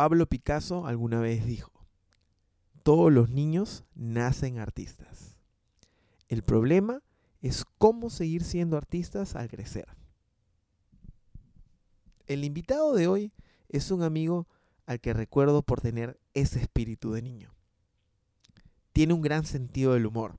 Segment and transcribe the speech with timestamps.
[0.00, 1.72] Pablo Picasso alguna vez dijo,
[2.82, 5.36] todos los niños nacen artistas.
[6.28, 7.02] El problema
[7.42, 9.88] es cómo seguir siendo artistas al crecer.
[12.24, 13.34] El invitado de hoy
[13.68, 14.48] es un amigo
[14.86, 17.54] al que recuerdo por tener ese espíritu de niño.
[18.94, 20.38] Tiene un gran sentido del humor.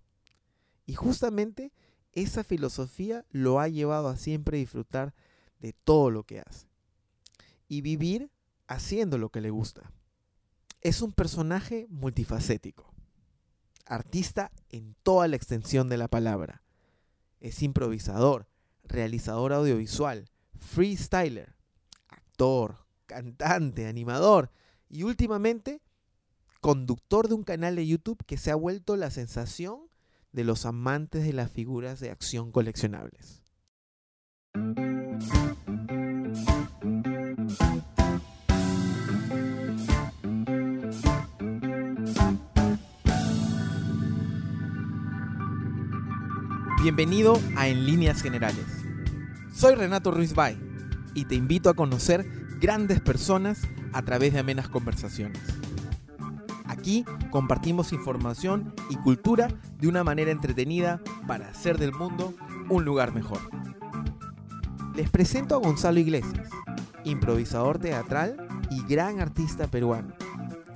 [0.88, 1.71] Y justamente
[2.14, 5.14] esa filosofía lo ha llevado a siempre disfrutar
[5.59, 6.66] de todo lo que hace.
[7.68, 8.32] Y vivir
[8.72, 9.92] haciendo lo que le gusta.
[10.82, 12.93] Es un personaje multifacético.
[13.86, 16.64] Artista en toda la extensión de la palabra.
[17.39, 18.48] Es improvisador,
[18.84, 21.56] realizador audiovisual, freestyler,
[22.07, 24.52] actor, cantante, animador
[24.90, 25.82] y últimamente
[26.62, 29.90] conductor de un canal de YouTube que se ha vuelto la sensación
[30.32, 33.44] de los amantes de las figuras de acción coleccionables.
[46.82, 48.66] Bienvenido a En Líneas Generales.
[49.54, 50.60] Soy Renato Ruiz Bay
[51.14, 52.26] y te invito a conocer
[52.60, 53.62] grandes personas
[53.94, 55.40] a través de amenas conversaciones.
[56.66, 62.34] Aquí compartimos información y cultura de una manera entretenida para hacer del mundo
[62.68, 63.42] un lugar mejor.
[64.95, 66.50] Les presento a Gonzalo Iglesias,
[67.04, 70.16] improvisador teatral y gran artista peruano.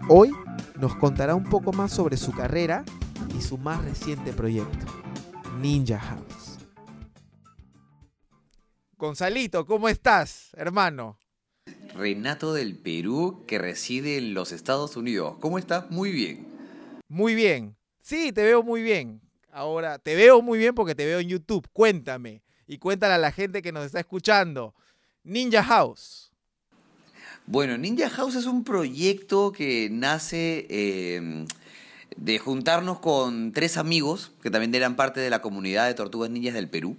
[0.07, 0.31] Hoy
[0.79, 2.85] nos contará un poco más sobre su carrera
[3.35, 5.04] y su más reciente proyecto.
[5.61, 6.57] Ninja House.
[8.97, 11.17] Gonzalito, ¿cómo estás, hermano?
[11.93, 15.37] Renato del Perú, que reside en los Estados Unidos.
[15.39, 15.89] ¿Cómo estás?
[15.89, 16.47] Muy bien.
[17.07, 17.75] Muy bien.
[18.01, 19.21] Sí, te veo muy bien.
[19.51, 21.67] Ahora, te veo muy bien porque te veo en YouTube.
[21.71, 22.43] Cuéntame.
[22.67, 24.75] Y cuéntale a la gente que nos está escuchando.
[25.23, 26.31] Ninja House.
[27.45, 31.45] Bueno, Ninja House es un proyecto que nace eh,
[32.17, 36.53] de juntarnos con tres amigos que también eran parte de la comunidad de Tortugas Ninjas
[36.53, 36.97] del Perú.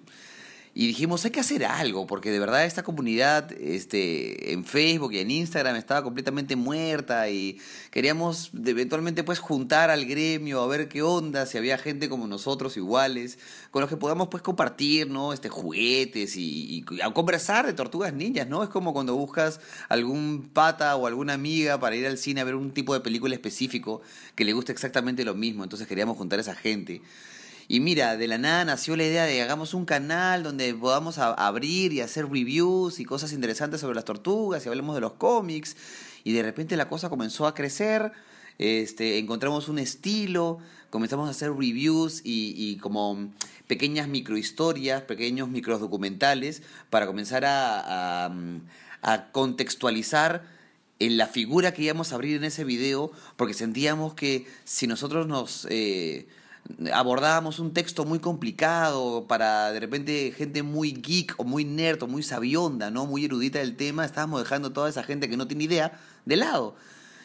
[0.79, 5.21] Y dijimos, hay que hacer algo, porque de verdad esta comunidad este, en Facebook y
[5.21, 7.59] en Instagram estaba completamente muerta y
[7.91, 12.77] queríamos eventualmente pues juntar al gremio a ver qué onda, si había gente como nosotros
[12.77, 13.39] iguales,
[13.71, 15.33] con los que podamos pues compartir, ¿no?
[15.33, 16.83] Este, juguetes y, y
[17.15, 18.63] conversar de tortugas ninjas, ¿no?
[18.63, 22.55] Es como cuando buscas algún pata o alguna amiga para ir al cine a ver
[22.55, 24.03] un tipo de película específico
[24.35, 27.01] que le guste exactamente lo mismo, entonces queríamos juntar a esa gente.
[27.69, 31.93] Y mira, de la nada nació la idea de hagamos un canal donde podamos abrir
[31.93, 35.77] y hacer reviews y cosas interesantes sobre las tortugas y hablemos de los cómics.
[36.23, 38.13] Y de repente la cosa comenzó a crecer,
[38.59, 40.59] este, encontramos un estilo,
[40.91, 43.31] comenzamos a hacer reviews y, y como
[43.67, 48.31] pequeñas microhistorias, pequeños microdocumentales para comenzar a,
[49.03, 50.45] a, contextualizar
[51.01, 55.27] en la figura que íbamos a abrir en ese video, porque sentíamos que si nosotros
[55.27, 55.67] nos...
[55.69, 56.29] Eh,
[56.93, 62.07] abordábamos un texto muy complicado para de repente gente muy geek o muy nerd o
[62.07, 63.07] muy sabionda, ¿no?
[63.07, 66.77] Muy erudita del tema, estábamos dejando toda esa gente que no tiene idea de lado.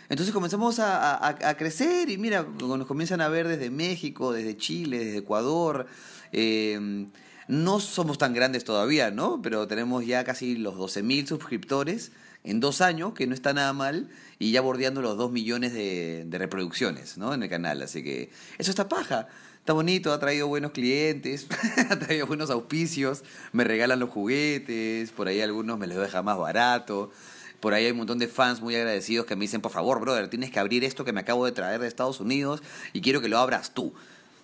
[0.09, 5.19] Entonces comenzamos a, crecer y mira, nos comienzan a ver desde México, desde Chile, desde
[5.19, 5.88] Ecuador.
[6.34, 7.08] Eh,
[7.47, 9.41] no somos tan grandes todavía, ¿no?
[9.41, 12.12] Pero tenemos ya casi los 12.000 suscriptores
[12.44, 14.09] en dos años, que no está nada mal,
[14.40, 17.34] y ya bordeando los dos millones de, de, reproducciones ¿no?
[17.34, 17.81] en el canal.
[17.81, 19.28] Así que eso está paja.
[19.59, 21.46] Está bonito, ha traído buenos clientes,
[21.91, 26.40] ha traído buenos auspicios, me regalan los juguetes, por ahí algunos me los deja más
[26.40, 27.12] barato.
[27.59, 30.29] Por ahí hay un montón de fans muy agradecidos que me dicen, por favor, brother,
[30.29, 33.29] tienes que abrir esto que me acabo de traer de Estados Unidos y quiero que
[33.29, 33.94] lo abras tú.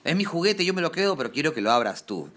[0.04, 2.30] Es mi juguete, yo me lo quedo, pero quiero que lo abras tú.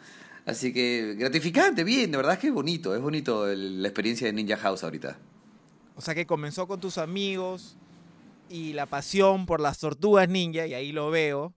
[0.47, 4.56] Así que gratificante, bien, de verdad que es bonito, es bonito la experiencia de Ninja
[4.56, 5.19] House ahorita.
[6.00, 7.76] O sea que comenzó con tus amigos
[8.48, 11.54] y la pasión por las tortugas ninja, y ahí lo veo.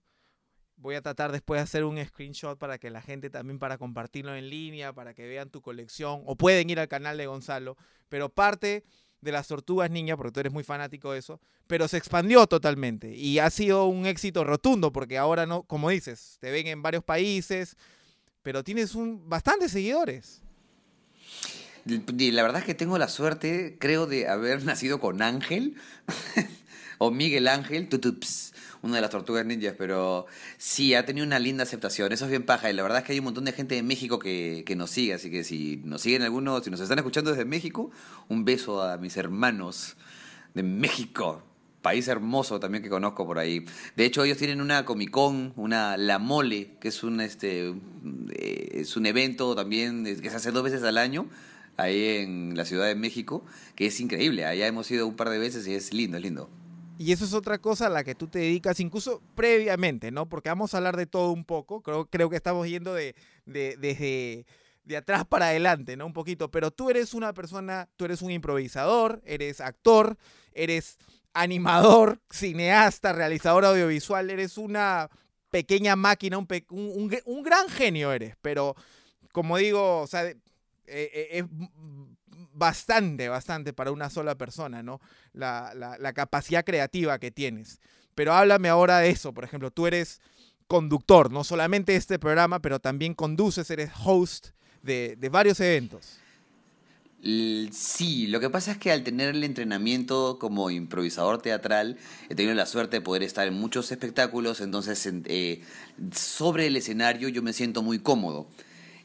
[0.75, 4.35] Voy a tratar después de hacer un screenshot para que la gente también para compartirlo
[4.35, 7.77] en línea, para que vean tu colección, o pueden ir al canal de Gonzalo,
[8.09, 8.83] pero parte
[9.21, 13.16] de las tortugas ninja, porque tú eres muy fanático de eso, pero se expandió totalmente
[13.16, 17.05] y ha sido un éxito rotundo, porque ahora no, como dices, te ven en varios
[17.05, 17.78] países,
[18.41, 20.43] pero tienes un, bastantes seguidores.
[21.85, 25.76] La verdad es que tengo la suerte, creo, de haber nacido con Ángel,
[26.97, 30.26] o Miguel Ángel, tutups, una de las tortugas ninjas, pero
[30.58, 33.14] sí, ha tenido una linda aceptación, eso es bien paja, y la verdad es que
[33.14, 36.02] hay un montón de gente de México que, que nos sigue, así que si nos
[36.02, 37.91] siguen algunos, si nos están escuchando desde México,
[38.30, 39.96] un beso a mis hermanos
[40.53, 41.44] de México,
[41.82, 43.66] país hermoso también que conozco por ahí.
[43.97, 47.74] De hecho, ellos tienen una Comic Con, una La Mole, que es un este
[48.32, 51.28] eh, es un evento también que se hace dos veces al año
[51.78, 53.43] ahí en la Ciudad de México,
[53.75, 54.46] que es increíble.
[54.46, 56.49] Allá hemos ido un par de veces y es lindo, es lindo.
[56.97, 60.29] Y eso es otra cosa a la que tú te dedicas, incluso previamente, ¿no?
[60.29, 61.81] Porque vamos a hablar de todo un poco.
[61.81, 63.16] Creo, creo que estamos yendo de,
[63.46, 64.46] de, desde
[64.84, 66.05] de atrás para adelante, ¿no?
[66.05, 66.52] Un poquito.
[66.52, 70.17] Pero tú eres una persona, tú eres un improvisador, eres actor,
[70.53, 70.97] eres
[71.34, 75.09] animador, cineasta, realizador audiovisual, eres una
[75.49, 78.75] pequeña máquina, un, un, gran genio eres, pero
[79.31, 80.34] como digo, o sea,
[80.88, 81.46] eh, eh, es
[82.53, 85.02] bastante, bastante para una sola persona, ¿no?
[85.34, 87.80] La, la, capacidad creativa que tienes.
[88.16, 90.22] Pero háblame ahora de eso, por ejemplo, tú eres
[90.68, 94.50] conductor, no solamente de este programa, pero también conduces, eres host
[94.82, 96.20] de, de varios eventos.
[97.72, 101.97] Sí, lo que pasa es que al tener el entrenamiento como improvisador teatral,
[102.28, 105.62] he tenido la suerte de poder estar en muchos espectáculos, entonces eh,
[106.14, 108.47] sobre el escenario yo me siento muy cómodo.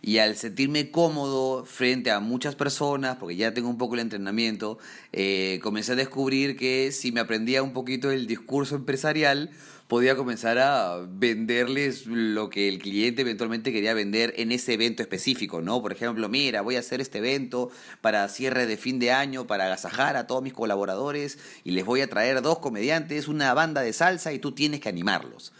[0.00, 4.78] Y al sentirme cómodo frente a muchas personas, porque ya tengo un poco el entrenamiento,
[5.12, 9.50] eh, comencé a descubrir que si me aprendía un poquito el discurso empresarial,
[9.88, 15.62] podía comenzar a venderles lo que el cliente eventualmente quería vender en ese evento específico,
[15.62, 15.80] ¿no?
[15.80, 17.70] Por ejemplo, mira, voy a hacer este evento
[18.02, 22.02] para cierre de fin de año, para agasajar a todos mis colaboradores y les voy
[22.02, 25.52] a traer dos comediantes, una banda de salsa y tú tienes que animarlos.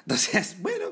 [0.00, 0.86] Entonces, bueno,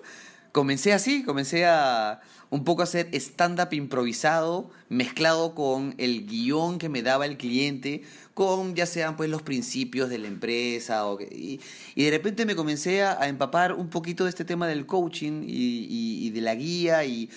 [0.52, 2.20] comencé así, comencé a
[2.50, 8.02] un poco hacer stand-up improvisado mezclado con el guion que me daba el cliente,
[8.34, 11.06] con ya sean pues los principios de la empresa.
[11.06, 11.60] O, y,
[11.96, 16.40] de repente me comencé a, empapar un poquito de este tema del coaching y, de
[16.40, 17.28] la guía y,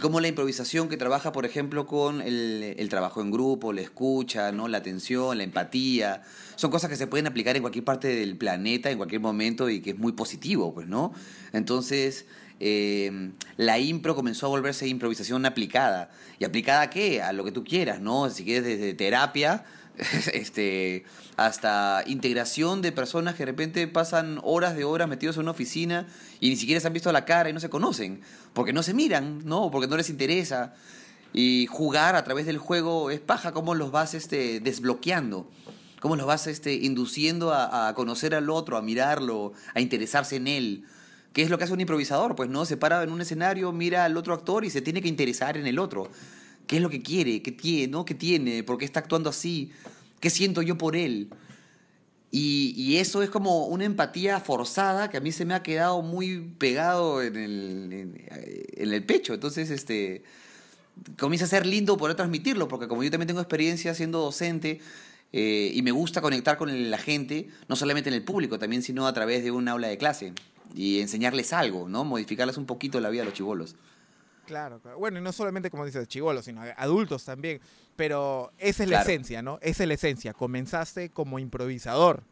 [0.00, 4.52] cómo la improvisación que trabaja, por ejemplo, con el, el, trabajo en grupo, la escucha,
[4.52, 4.68] ¿no?
[4.68, 6.22] la atención, la empatía,
[6.56, 9.80] son cosas que se pueden aplicar en cualquier parte del planeta, en cualquier momento y
[9.80, 11.12] que es muy positivo, pues, ¿no?
[11.52, 12.26] Entonces
[12.60, 16.10] eh, la impro comenzó a volverse improvisación aplicada.
[16.38, 17.22] ¿Y aplicada a qué?
[17.22, 18.30] A lo que tú quieras, ¿no?
[18.30, 19.64] Si quieres desde terapia
[20.32, 21.04] este,
[21.36, 26.06] hasta integración de personas que de repente pasan horas de horas metidos en una oficina
[26.40, 28.20] y ni siquiera se han visto la cara y no se conocen,
[28.52, 29.70] porque no se miran, ¿no?
[29.70, 30.74] Porque no les interesa.
[31.32, 35.50] Y jugar a través del juego es paja, cómo los vas este, desbloqueando,
[36.00, 40.46] cómo los vas este, induciendo a, a conocer al otro, a mirarlo, a interesarse en
[40.46, 40.84] él.
[41.36, 42.34] ¿Qué es lo que hace un improvisador?
[42.34, 45.08] Pues no, se para en un escenario, mira al otro actor y se tiene que
[45.08, 46.08] interesar en el otro.
[46.66, 47.42] ¿Qué es lo que quiere?
[47.42, 47.88] ¿Qué tiene?
[47.88, 48.06] ¿no?
[48.06, 48.62] ¿Qué tiene?
[48.62, 49.70] ¿Por qué está actuando así?
[50.18, 51.28] ¿Qué siento yo por él?
[52.30, 56.40] Y, eso es como una empatía forzada que a mí se me ha quedado muy
[56.56, 59.34] pegado en el, en, el pecho.
[59.34, 60.22] Entonces, este,
[61.18, 64.80] comienza a ser lindo poder transmitirlo, porque como yo también tengo experiencia siendo docente
[65.34, 69.06] eh, y me gusta conectar con la gente, no solamente en el público, también sino
[69.06, 70.32] a través de un aula de clase
[70.74, 72.04] y enseñarles algo, ¿no?
[72.04, 73.76] Modificarles un poquito la vida a los chivolos.
[74.46, 77.60] Claro, Bueno, y no solamente, como dices, chivolos, sino adultos también.
[77.96, 79.58] Pero esa es la esencia, ¿no?
[79.60, 80.32] Esa es la esencia.
[80.34, 82.22] Comenzaste como improvisador.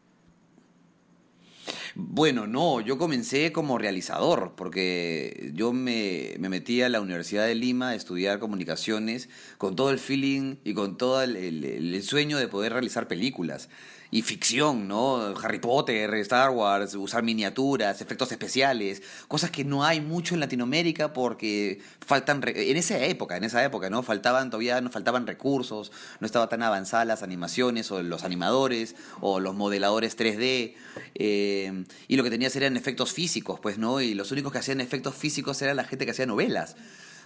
[1.95, 7.89] Bueno, no, yo comencé como realizador, porque yo me, metí a la Universidad de Lima
[7.89, 13.07] a estudiar comunicaciones con todo el feeling y con todo el sueño de poder realizar
[13.07, 13.69] películas
[14.11, 15.35] y ficción, ¿no?
[15.43, 21.13] Harry Potter, Star Wars, usar miniaturas, efectos especiales, cosas que no hay mucho en Latinoamérica
[21.13, 24.03] porque faltan, en esa época, en esa época, ¿no?
[24.03, 29.39] Faltaban todavía, nos faltaban recursos, no estaba tan avanzadas las animaciones o los animadores o
[29.39, 30.75] los modeladores 3D
[31.15, 34.01] eh, y lo que tenías eran efectos físicos, pues, ¿no?
[34.01, 36.75] Y los únicos que hacían efectos físicos eran la gente que hacía novelas.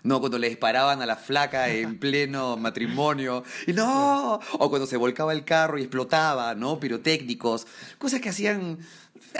[0.03, 3.43] No, cuando le disparaban a la flaca en pleno matrimonio.
[3.67, 6.79] Y no, o cuando se volcaba el carro y explotaba, ¿no?
[6.79, 7.67] Pirotécnicos.
[7.97, 8.79] Cosas que hacían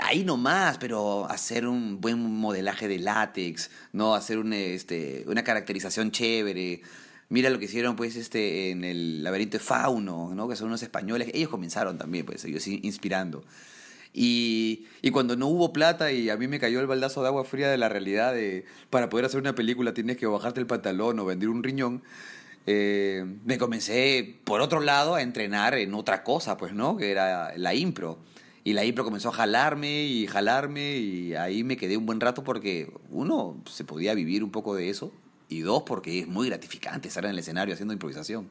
[0.00, 4.14] ahí nomás, pero hacer un buen modelaje de látex, ¿no?
[4.14, 6.82] Hacer un, este, una caracterización chévere.
[7.28, 10.48] Mira lo que hicieron, pues, este, en el laberinto de Fauno, ¿no?
[10.48, 11.30] Que son unos españoles.
[11.32, 13.44] Ellos comenzaron también, pues, ellos inspirando.
[14.12, 17.44] Y, y, cuando no hubo plata y a mí me cayó el baldazo de agua
[17.44, 21.20] fría de la realidad de para poder hacer una película tienes que bajarte el pantalón
[21.20, 22.02] o vender un riñón,
[22.66, 26.96] eh, me comencé por otro lado a entrenar en otra cosa, pues, ¿no?
[26.96, 28.18] Que era la impro.
[28.62, 32.44] Y la impro comenzó a jalarme y jalarme y ahí me quedé un buen rato
[32.44, 35.12] porque, uno, se podía vivir un poco de eso
[35.48, 38.50] y dos, porque es muy gratificante estar en el escenario haciendo improvisación.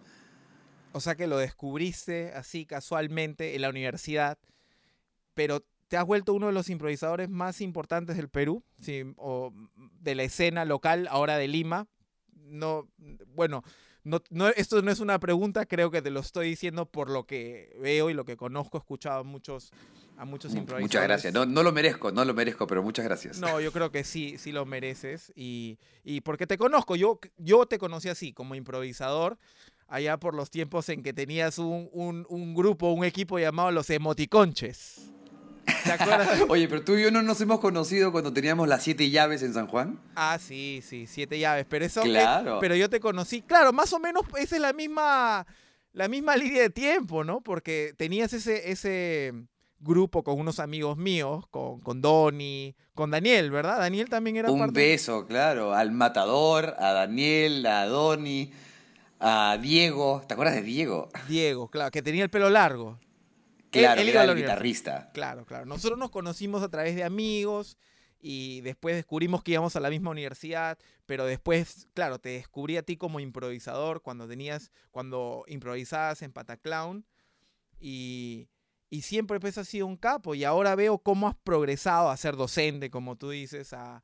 [0.91, 4.39] O sea que lo descubriste así casualmente en la universidad
[5.39, 8.61] pero te has vuelto uno de los improvisadores más importantes del Perú,
[9.15, 9.53] o
[10.01, 11.87] de la escena local, ahora de Lima.
[12.33, 12.89] No,
[13.35, 13.63] bueno,
[14.03, 17.25] no, no, esto no es una pregunta, creo que te lo estoy diciendo por lo
[17.25, 19.71] que veo y lo que conozco, he escuchado a muchos,
[20.17, 20.83] a muchos improvisadores.
[20.83, 23.39] Muchas gracias, no, no lo merezco, no lo merezco, pero muchas gracias.
[23.39, 27.65] No, yo creo que sí, sí lo mereces y, y porque te conozco, yo, yo
[27.65, 29.37] te conocí así, como improvisador,
[29.87, 33.89] allá por los tiempos en que tenías un, un, un grupo, un equipo llamado los
[33.89, 35.13] Emoticonches.
[35.97, 36.39] ¿Te acuerdas?
[36.49, 39.53] Oye, pero tú y yo no nos hemos conocido cuando teníamos las siete llaves en
[39.53, 39.99] San Juan.
[40.15, 41.65] Ah, sí, sí, siete llaves.
[41.69, 42.01] Pero eso.
[42.01, 42.57] Claro.
[42.59, 43.41] pero yo te conocí.
[43.41, 45.45] Claro, más o menos esa es la misma.
[45.91, 47.41] La misma línea de tiempo, ¿no?
[47.41, 49.33] Porque tenías ese, ese
[49.79, 53.79] grupo con unos amigos míos, con, con Donny, con Daniel, ¿verdad?
[53.79, 54.73] Daniel también era Un parte.
[54.79, 55.73] beso, claro.
[55.73, 58.51] Al matador, a Daniel, a Donny,
[59.19, 60.21] a Diego.
[60.27, 61.09] ¿Te acuerdas de Diego?
[61.27, 62.99] Diego, claro, que tenía el pelo largo.
[63.71, 65.11] Claro, Él- él era el guitarrista.
[65.13, 65.65] Claro, claro.
[65.65, 67.77] Nosotros nos conocimos a través de amigos
[68.21, 72.83] y después descubrimos que íbamos a la misma universidad, pero después, claro, te descubrí a
[72.83, 77.05] ti como improvisador cuando tenías, cuando improvisabas en Pataclown
[77.79, 78.49] y,
[78.89, 82.35] y siempre pues has sido un capo y ahora veo cómo has progresado a ser
[82.35, 84.03] docente, como tú dices, a,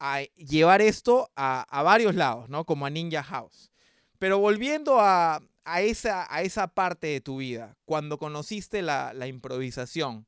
[0.00, 2.64] a llevar esto a, a varios lados, ¿no?
[2.64, 3.70] Como a Ninja House.
[4.18, 5.40] Pero volviendo a,
[5.72, 10.26] a esa, a esa parte de tu vida, cuando conociste la, la improvisación,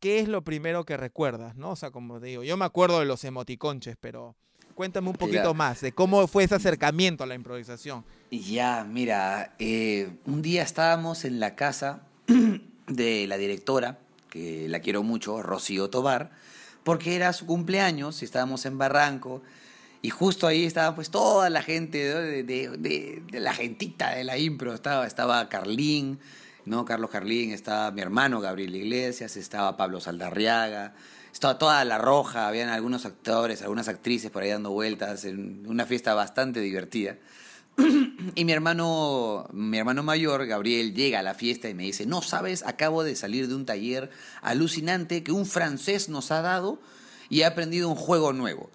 [0.00, 1.56] ¿qué es lo primero que recuerdas?
[1.56, 1.70] ¿no?
[1.70, 4.36] O sea, como te digo, yo me acuerdo de los emoticonches, pero
[4.74, 5.54] cuéntame un poquito Claro.
[5.54, 8.04] más de cómo fue ese acercamiento a la improvisación.
[8.30, 12.02] Ya, mira, eh, un día estábamos en la casa
[12.88, 13.98] de la directora,
[14.30, 16.32] que la quiero mucho, Rocío Tobar,
[16.82, 19.42] porque era su cumpleaños y estábamos en Barranco.
[20.04, 21.96] Y justo ahí estaba pues toda la gente,
[22.44, 24.74] de la gentita de la impro.
[24.74, 26.18] Estaba, estaba Carlín,
[26.66, 26.84] ¿no?
[26.84, 30.94] Carlos Carlín, estaba mi hermano Gabriel Iglesias, estaba Pablo Saldarriaga,
[31.32, 35.86] estaba toda la roja, habían algunos actores, algunas actrices por ahí dando vueltas, en una
[35.86, 37.16] fiesta bastante divertida.
[38.34, 42.20] Y mi hermano, mi hermano mayor, Gabriel, llega a la fiesta y me dice, no,
[42.20, 44.10] sabes, acabo de salir de un taller
[44.42, 46.78] alucinante que un francés nos ha dado
[47.30, 48.70] y he aprendido un juego nuevo.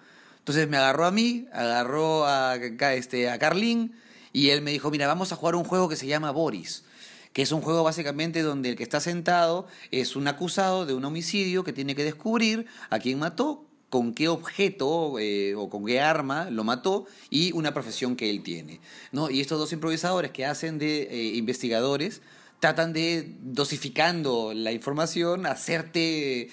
[0.49, 3.93] Entonces me agarró a mí, agarró a, este, a Carlín
[4.33, 6.85] y él me dijo, mira, vamos a jugar un juego que se llama Boris,
[7.33, 11.05] que es un juego básicamente donde el que está sentado es un acusado de un
[11.05, 16.01] homicidio que tiene que descubrir a quién mató, con qué objeto eh, o con qué
[16.01, 18.79] arma lo mató y una profesión que él tiene.
[19.11, 19.29] ¿no?
[19.29, 22.23] Y estos dos improvisadores que hacen de eh, investigadores
[22.59, 26.49] tratan de, dosificando la información, hacerte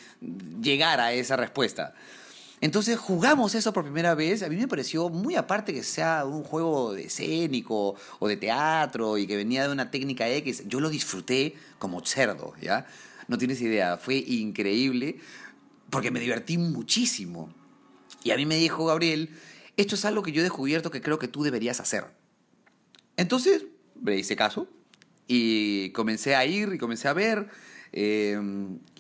[0.61, 1.95] llegar a esa respuesta.
[2.61, 4.43] Entonces jugamos eso por primera vez.
[4.43, 9.19] A mí me pareció muy aparte que sea un juego de escénico o de teatro
[9.19, 10.65] y que venía de una técnica X.
[10.67, 12.87] Yo lo disfruté como cerdo, ¿ya?
[13.29, 13.99] No tienes idea.
[13.99, 15.19] Fue increíble
[15.91, 17.53] porque me divertí muchísimo.
[18.25, 19.31] Y a mí me dijo Gabriel,
[19.77, 22.07] esto es algo que yo he descubierto que creo que tú deberías hacer.
[23.17, 23.67] Entonces
[24.03, 24.67] le hice caso
[25.29, 27.49] y comencé a ir y comencé a ver.
[27.93, 28.41] eh,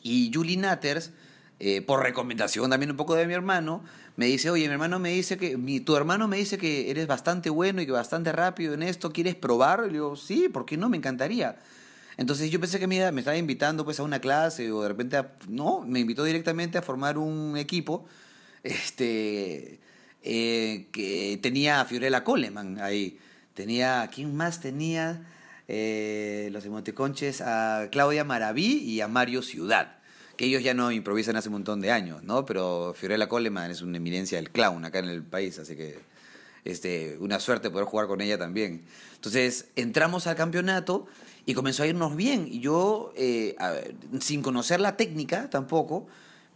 [0.02, 1.10] y Julie Natters,
[1.58, 3.82] eh, por recomendación también un poco de mi hermano,
[4.16, 7.50] me dice, oye, mi hermano me dice que, tu hermano me dice que eres bastante
[7.50, 9.80] bueno y que bastante rápido en esto, ¿quieres probar?
[9.84, 10.88] Y le digo, sí, ¿por qué no?
[10.88, 11.56] Me encantaría.
[12.16, 15.16] Entonces yo pensé que me, me estaba invitando pues a una clase o de repente,
[15.18, 18.06] a- no, me invitó directamente a formar un equipo
[18.62, 19.80] este,
[20.22, 23.18] eh, que tenía a Fiorella Coleman ahí.
[23.54, 25.26] Tenía, ¿quién más tenía?
[25.68, 29.95] Eh, los emoticonches, a Claudia Maraví y a Mario Ciudad.
[30.36, 32.44] Que ellos ya no improvisan hace un montón de años, ¿no?
[32.44, 35.98] Pero Fiorella Coleman es una eminencia del clown acá en el país, así que
[36.64, 38.84] este, una suerte poder jugar con ella también.
[39.14, 41.06] Entonces entramos al campeonato
[41.46, 42.48] y comenzó a irnos bien.
[42.50, 43.56] Y yo, eh,
[44.20, 46.06] sin conocer la técnica tampoco,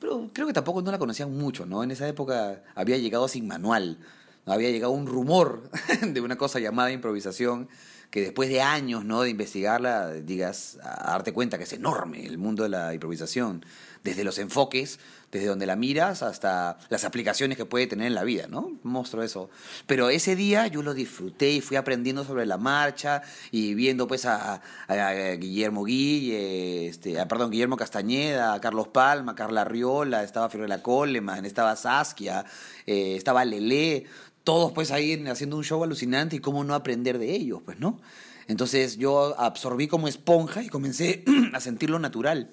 [0.00, 1.82] pero creo que tampoco no la conocían mucho, ¿no?
[1.84, 3.98] En esa época había llegado sin manual,
[4.46, 5.70] había llegado un rumor
[6.02, 7.68] de una cosa llamada improvisación
[8.10, 9.22] que después de años ¿no?
[9.22, 13.64] de investigarla, digas, a darte cuenta que es enorme el mundo de la improvisación,
[14.02, 14.98] desde los enfoques,
[15.30, 18.72] desde donde la miras hasta las aplicaciones que puede tener en la vida, ¿no?
[18.82, 19.48] Monstruo eso.
[19.86, 24.24] Pero ese día yo lo disfruté y fui aprendiendo sobre la marcha y viendo pues
[24.24, 30.24] a, a- a Guillermo Guille, este, a, perdón, Guillermo Castañeda, a Carlos Palma, Carla Riola,
[30.24, 32.44] estaba Fiorella Coleman, estaba Saskia,
[32.86, 34.06] eh, estaba Lelé,
[34.44, 37.78] todos pues ahí en- haciendo un show alucinante y cómo no aprender de ellos, pues,
[37.78, 38.00] ¿no?
[38.48, 42.50] Entonces yo absorbí como esponja y comencé a sentirlo natural.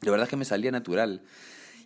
[0.00, 1.22] De verdad es que me salía natural.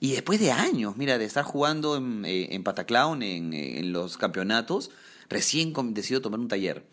[0.00, 3.92] Y después de años, mira, de estar jugando en, eh, en Pataclown, en, eh, en
[3.92, 4.90] los campeonatos,
[5.28, 6.84] recién decido tomar un taller.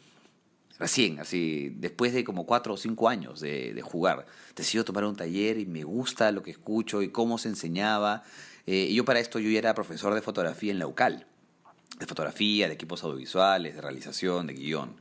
[0.80, 5.16] Recién, así, después de como cuatro o cinco años de, de jugar, decido tomar un
[5.16, 8.24] taller y me gusta lo que escucho y cómo se enseñaba.
[8.66, 11.28] Eh, y yo para esto yo ya era profesor de fotografía en la UCAL,
[12.00, 14.96] de fotografía, de equipos audiovisuales, de realización, de guion.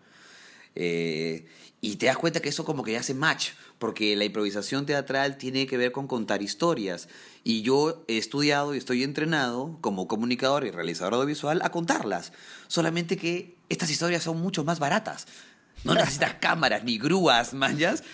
[0.75, 1.47] Eh,
[1.81, 5.67] y te das cuenta que eso como que hace match, porque la improvisación teatral tiene
[5.67, 7.09] que ver con contar historias.
[7.43, 12.33] Y yo he estudiado y estoy entrenado como comunicador y realizador audiovisual a contarlas.
[12.69, 15.27] Solamente que estas historias son mucho más baratas.
[15.85, 18.05] No necesitas cámaras ni grúas, manjas.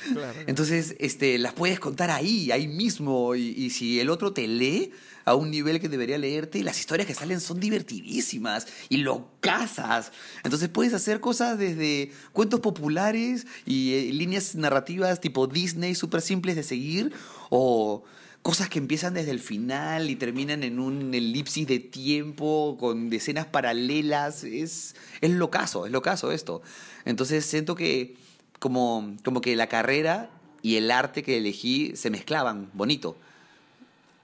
[0.47, 3.35] Entonces, este, las puedes contar ahí, ahí mismo.
[3.35, 4.93] Y, si el otro te lee
[5.27, 10.13] a un nivel que debería leerte, las historias que salen son divertidísimas y lo cazas.
[10.45, 16.55] Entonces puedes hacer cosas desde cuentos populares y eh, líneas narrativas tipo Disney súper simples
[16.57, 17.13] de seguir
[17.51, 18.05] o
[18.43, 23.47] cosas que empiezan desde el final y terminan en un elipsis de tiempo con decenas
[23.47, 24.45] paralelas.
[24.45, 26.63] Es, es locazo, es locazo esto.
[27.05, 28.15] Entonces siento que
[28.61, 30.31] como, como que la carrera
[30.63, 33.17] y el arte que elegí se mezclaban, bonito.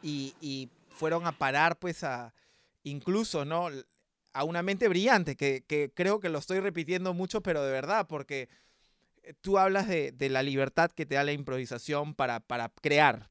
[0.02, 0.68] Y,
[1.02, 2.32] fueron a parar pues a
[2.85, 3.68] incluso, ¿no?
[4.32, 8.49] A una mente brillante, que, creo que lo estoy repitiendo mucho, pero de verdad, porque
[9.40, 13.30] tú hablas de, la libertad que te da la improvisación para, para crear,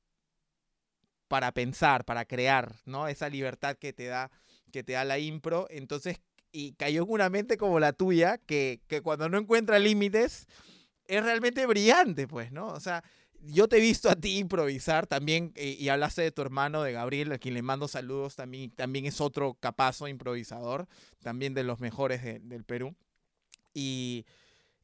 [1.29, 3.07] para pensar, para crear, ¿no?
[3.07, 4.31] Esa libertad que te da,
[4.73, 5.67] que te da la impro.
[5.69, 6.19] Entonces,
[6.51, 10.45] y cayó en una mente como la tuya, que, que cuando no encuentra límites,
[11.05, 12.67] es realmente brillante, pues, ¿no?
[12.67, 13.01] O sea,
[13.43, 16.91] yo te he visto a ti improvisar también, y, y hablaste de tu hermano, de
[16.91, 20.87] Gabriel, a quien le mando saludos, también, también es otro capazo improvisador,
[21.21, 22.95] también de los mejores del Perú.
[23.73, 24.25] Y,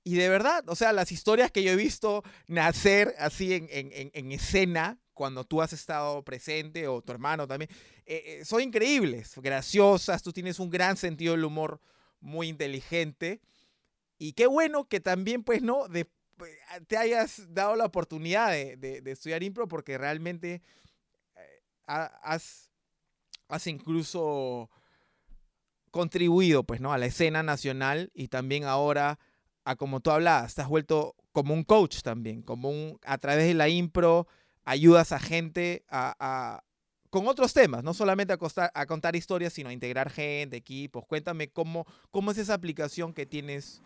[0.04, 4.12] y de verdad, o sea, las historias que yo he visto nacer así en, en,
[4.14, 7.70] en escena, cuando tú has estado presente o tu hermano también,
[8.06, 11.82] eh, eh, son increíbles, graciosas, tú tienes un gran sentido del humor
[12.20, 13.42] muy inteligente.
[14.20, 15.88] Y qué bueno que también, pues, ¿no?
[15.88, 16.08] De, eh,
[16.88, 20.62] te hayas dado la oportunidad de, de, estudiar impro porque realmente
[21.86, 22.72] has,
[23.48, 24.70] has incluso
[25.91, 26.94] contribuido, pues, ¿no?
[26.94, 29.20] A la escena nacional y también ahora
[29.63, 33.46] a como tú hablabas, te has vuelto como un coach también, como un, a través
[33.46, 34.25] de la impro,
[34.63, 36.63] ayudas a gente a,
[37.10, 41.06] con otros temas, no solamente a, a, contar historias, sino a integrar gente, equipos.
[41.06, 43.82] Cuéntame cómo, cómo es esa aplicación que tienes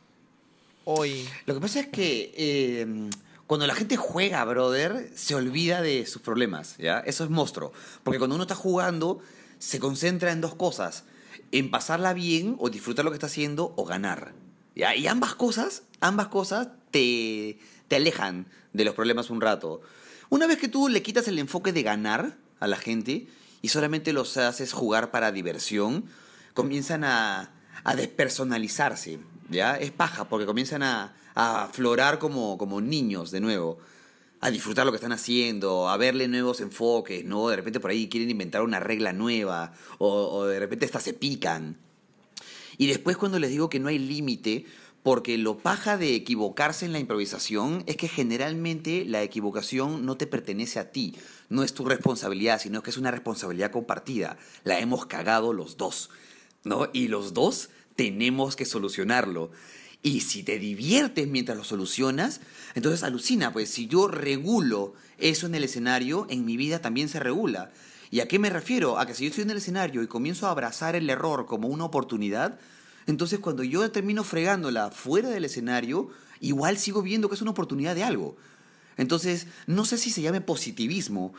[0.85, 1.27] hoy.
[1.45, 3.09] Lo que pasa es que em,
[3.47, 6.99] cuando la gente juega, brother, se olvida de sus problemas, ¿ya?
[6.99, 7.73] Eso es monstruo.
[8.03, 9.19] Porque cuando uno está jugando,
[9.59, 11.03] se concentra en dos cosas.
[11.51, 14.33] En pasarla bien o disfrutar lo que está haciendo o ganar.
[14.73, 19.81] Y ambas cosas, ambas cosas te, te alejan de los problemas un rato.
[20.29, 23.27] Una vez que tú le quitas el enfoque de ganar a la gente
[23.61, 26.05] y solamente los haces jugar para diversión,
[26.53, 27.51] comienzan a,
[27.83, 29.19] a despersonalizarse,
[29.51, 29.75] ¿ya?
[29.75, 33.79] Es paja porque comienzan a, a aflorar como, como niños de nuevo,
[34.39, 37.47] a disfrutar lo que están haciendo, a verle nuevos enfoques, ¿no?
[37.49, 41.77] De repente por ahí quieren inventar una regla nueva o, de repente hasta se pican.
[42.77, 44.65] Y después cuando les digo que no hay límite,
[45.03, 50.27] porque lo paja de equivocarse en la improvisación es que generalmente la equivocación no te
[50.27, 51.15] pertenece a ti,
[51.49, 54.37] no es tu responsabilidad, sino que es una responsabilidad compartida.
[54.63, 56.09] La hemos cagado los dos,
[56.63, 56.89] ¿no?
[56.93, 57.69] Y los dos
[58.01, 59.51] tenemos que solucionarlo.
[60.01, 62.41] Y si te diviertes mientras lo solucionas,
[62.73, 67.19] entonces alucina, pues si yo regulo eso en el escenario, en mi vida también se
[67.19, 67.71] regula.
[68.09, 68.97] ¿Y a qué me refiero?
[68.97, 71.67] A que si yo estoy en el escenario y comienzo a abrazar el error como
[71.67, 72.59] una oportunidad,
[73.05, 76.09] entonces cuando yo termino fregándola fuera del escenario,
[76.39, 78.35] igual sigo viendo que es una oportunidad de algo.
[78.97, 81.35] Entonces, no sé si se llame positivismo,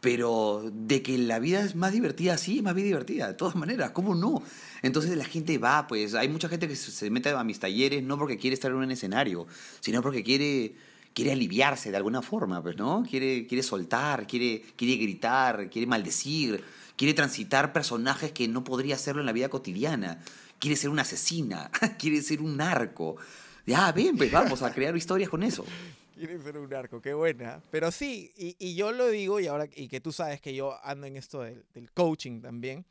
[0.00, 3.90] pero de que la vida es más divertida, sí, más bien divertida, de todas maneras,
[3.90, 4.42] ¿cómo no?
[4.82, 8.18] Entonces la gente va, pues hay mucha gente que se mete a mis talleres no
[8.18, 9.46] porque quiere estar en un escenario,
[9.80, 10.74] sino porque quiere
[11.14, 13.04] quiere aliviarse de alguna forma, pues, ¿no?
[13.08, 16.62] Quiere, quiere soltar, quiere, quiere gritar, quiere maldecir,
[16.96, 20.20] quiere transitar personajes que no podría hacerlo en la vida cotidiana.
[20.58, 23.16] Quiere ser una asesina, quiere ser un narco.
[23.66, 25.64] Ya, ven, pues vamos a crear historias con eso.
[26.16, 27.60] Quiere ser un narco, qué buena.
[27.70, 31.06] Pero sí, y, yo lo digo, y ahora y que tú sabes que yo ando
[31.06, 31.64] en esto del,
[31.94, 32.84] coaching también,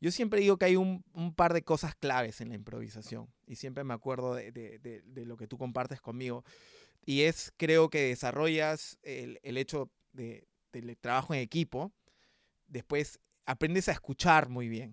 [0.00, 1.02] yo siempre digo que hay un,
[1.34, 3.28] par de cosas claves en la improvisación.
[3.46, 6.44] Y siempre me acuerdo de, de lo que tú compartes conmigo.
[7.06, 11.92] Y es, creo que desarrollas el, el hecho de, del trabajo en equipo,
[12.66, 14.90] después aprendes a escuchar muy bien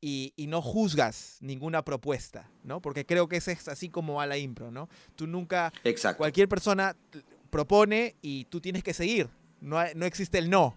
[0.00, 2.80] y, y, no juzgas ninguna propuesta, ¿no?
[2.80, 4.88] Porque creo que ese es así como va la impro, ¿no?
[5.16, 5.72] Tú nunca...
[5.82, 6.18] Exacto.
[6.18, 6.96] Cualquier persona
[7.50, 9.28] propone y tú tienes que seguir.
[9.60, 10.76] No, no existe el no.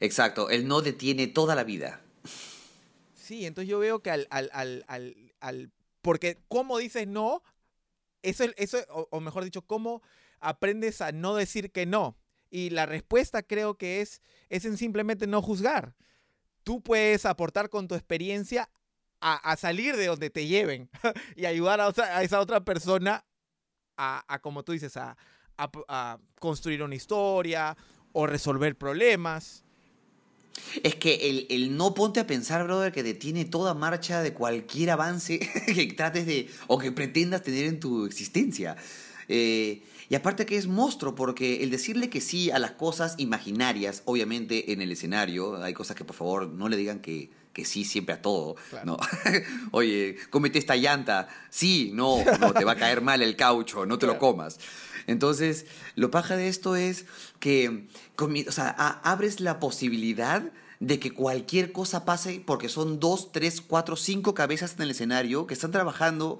[0.00, 2.00] Exacto, el no detiene toda la vida.
[3.14, 7.42] Sí, entonces yo veo que al, al, al, al, porque como dices no,
[8.22, 8.78] eso, eso
[9.10, 10.02] o, mejor dicho, ¿cómo
[10.40, 12.16] aprendes a no decir que no?
[12.50, 15.94] Y la respuesta creo que es, es en simplemente no juzgar.
[16.64, 18.70] Tú puedes aportar con tu experiencia
[19.20, 20.88] a, salir de donde te lleven
[21.36, 23.24] y ayudar a, esa otra persona
[23.96, 25.16] a, como tú dices, a,
[26.38, 27.76] construir una historia
[28.12, 29.64] o resolver problemas.
[30.82, 34.90] Es que el, el no ponte a pensar, brother, que detiene toda marcha de cualquier
[34.90, 38.76] avance que trates de o que pretendas tener en tu existencia.
[39.28, 44.02] Eh, y aparte que es monstruo, porque el decirle que sí a las cosas imaginarias,
[44.06, 47.84] obviamente en el escenario, hay cosas que por favor no le digan que, que sí
[47.84, 48.56] siempre a todo.
[48.84, 48.96] ¿no?
[49.72, 51.28] Oye, cómete esta llanta.
[51.50, 54.58] Sí, no, no, te va a caer mal el caucho, no te lo comas.
[55.08, 55.64] Entonces,
[55.96, 57.06] lo paja de esto es
[57.40, 57.88] que
[59.02, 64.74] abres la posibilidad de que cualquier cosa pase porque son dos, tres, cuatro, cinco cabezas
[64.76, 66.38] en el escenario que están trabajando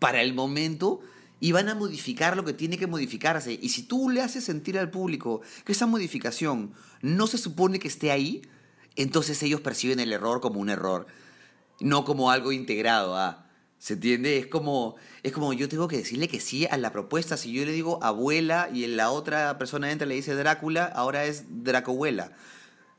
[0.00, 1.00] para el momento
[1.38, 3.56] y van a modificar lo que tiene que modificarse.
[3.62, 7.88] Y si tú le haces sentir al público que esa modificación no se supone que
[7.88, 8.42] esté ahí,
[8.96, 11.06] entonces ellos perciben el error como un error,
[11.78, 13.45] no como algo integrado a...
[13.86, 14.36] ¿Se entiende?
[14.36, 17.36] Es como, es como yo tengo que decirle que sí a la propuesta.
[17.36, 21.24] Si yo le digo abuela y la otra persona entra y le dice Drácula, ahora
[21.24, 22.32] es Dracohuela.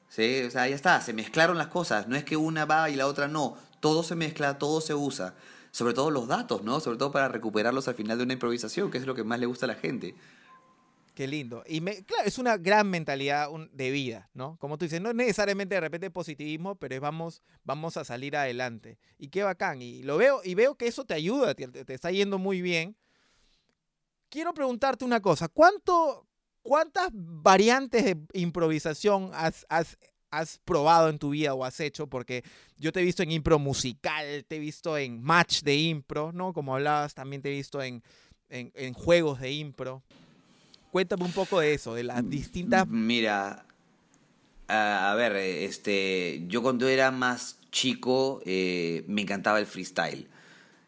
[0.08, 0.44] ¿Sí?
[0.48, 2.08] O sea, ya está, se mezclaron las cosas.
[2.08, 3.58] No es que una va y la otra no.
[3.82, 5.36] Todo se mezcla, todo se usa
[5.72, 6.80] sobre todo los datos, ¿no?
[6.80, 9.46] Sobre todo para recuperarlos al final de una improvisación, que es lo que más le
[9.46, 10.16] gusta a la gente.
[11.18, 11.64] Qué lindo.
[11.66, 14.56] Y claro, es una gran mentalidad de vida, ¿no?
[14.60, 18.38] Como tú dices, no es necesariamente de repente positivismo, pero es vamos, vamos a salir
[18.38, 19.00] adelante.
[19.18, 19.82] Y qué bacán.
[19.82, 22.96] Y lo veo, y veo que eso te ayuda, te, está yendo muy bien.
[24.30, 25.48] Quiero preguntarte una cosa.
[25.48, 26.28] ¿Cuánto,
[26.62, 29.98] ¿Cuántas variantes de improvisación has, has
[30.30, 32.44] has probado en tu vida o has hecho, porque
[32.76, 36.54] yo te he visto en impro musical, te he visto en match de impro, ¿no?
[36.54, 38.04] Como hablabas, también te he visto en,
[38.50, 40.04] en, juegos de impro.
[40.98, 42.88] Cuéntame un poco de eso, de las distintas...
[42.88, 43.68] Mira,
[44.68, 50.28] a, ver, este, yo cuando era más chico eh, me encantaba el freestyle.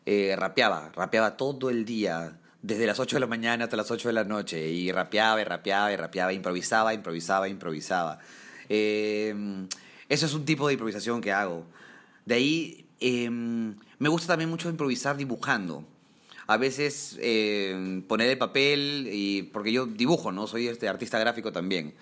[0.08, 4.10] Eh, rapeaba, rapeaba todo el día, desde las 8 de la mañana hasta las 8
[4.10, 8.18] de la noche, y rapeaba y rapeaba y rapeaba, improvisaba, improvisaba, improvisaba.
[8.68, 9.68] Em,
[10.10, 11.68] eso es un tipo de improvisación que hago.
[12.26, 15.86] De ahí em, me gusta también mucho improvisar dibujando.
[16.50, 20.48] A veces em, poner el papel, y, porque yo dibujo, ¿no?
[20.48, 21.94] Soy este artista gráfico también.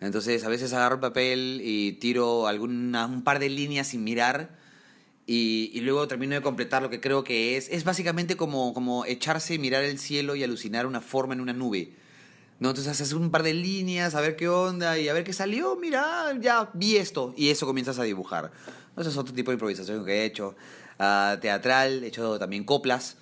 [0.00, 4.50] Entonces a veces agarro el papel y tiro alguna, un par de líneas sin mirar
[5.26, 7.68] y, y, luego termino de completar lo que creo que es.
[7.68, 11.90] Es básicamente como, como echarse, mirar el cielo y alucinar una forma en una nube.
[12.60, 12.68] ¿no?
[12.68, 15.74] Entonces haces un par de líneas, a ver qué onda y a ver qué salió,
[15.74, 17.34] mira, ya vi esto.
[17.36, 18.52] Y eso comienzas a dibujar.
[18.96, 20.54] Ese es otro tipo de improvisación que he hecho.
[21.00, 23.16] Uh, teatral, he hecho también coplas.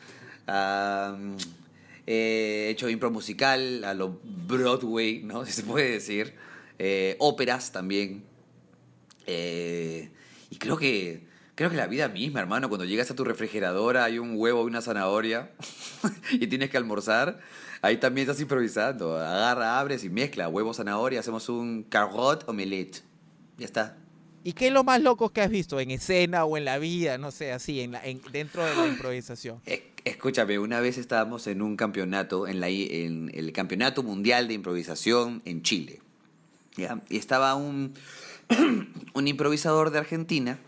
[2.06, 5.44] He hecho impro musical a lo Broadway, ¿no?
[5.46, 6.34] Si se puede decir.
[6.78, 8.24] Eh, óperas también.
[9.26, 10.10] Eh,
[10.50, 14.18] y creo que, creo que la vida misma, hermano, cuando llegas a tu refrigeradora hay
[14.18, 15.52] un huevo y una zanahoria
[16.32, 17.40] y tienes que almorzar
[17.84, 19.18] Ahí también estás improvisando.
[19.18, 20.48] Agarra, abres y mezcla.
[20.48, 23.02] Huevo, zanahoria, hacemos un carrot omelette.
[23.58, 23.98] Ya está.
[24.42, 27.18] ¿Y qué es lo más loco que has visto en escena o en la vida?
[27.18, 27.92] No sé, así, en,
[28.32, 29.60] dentro de la improvisación.
[30.04, 35.40] Escúchame, una vez estábamos en un campeonato, en, la, en el Campeonato Mundial de Improvisación
[35.46, 36.00] en Chile.
[36.76, 37.00] ¿ya?
[37.08, 37.94] Y estaba un,
[39.14, 40.58] un improvisador de Argentina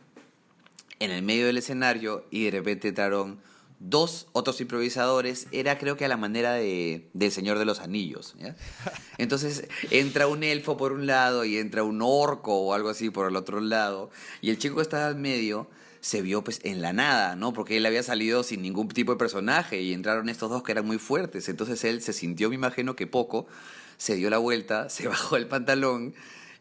[1.01, 3.39] en el medio del escenario y de repente entraron
[3.79, 8.35] dos otros improvisadores, era creo que a la manera de, del Señor de los Anillos.
[9.19, 13.29] Entonces entra un elfo por un lado y entra un orco o algo así por
[13.29, 15.69] el otro lado, y el chico que estaba al medio
[16.07, 17.53] se vio pues en la nada, ¿no?
[17.53, 20.87] Porque él había salido sin ningún tipo de personaje y entraron estos dos que eran
[20.87, 21.49] muy fuertes.
[21.49, 23.49] Entonces él se sintió, me imagino que poco,
[23.97, 26.15] se dio la vuelta, se bajó el pantalón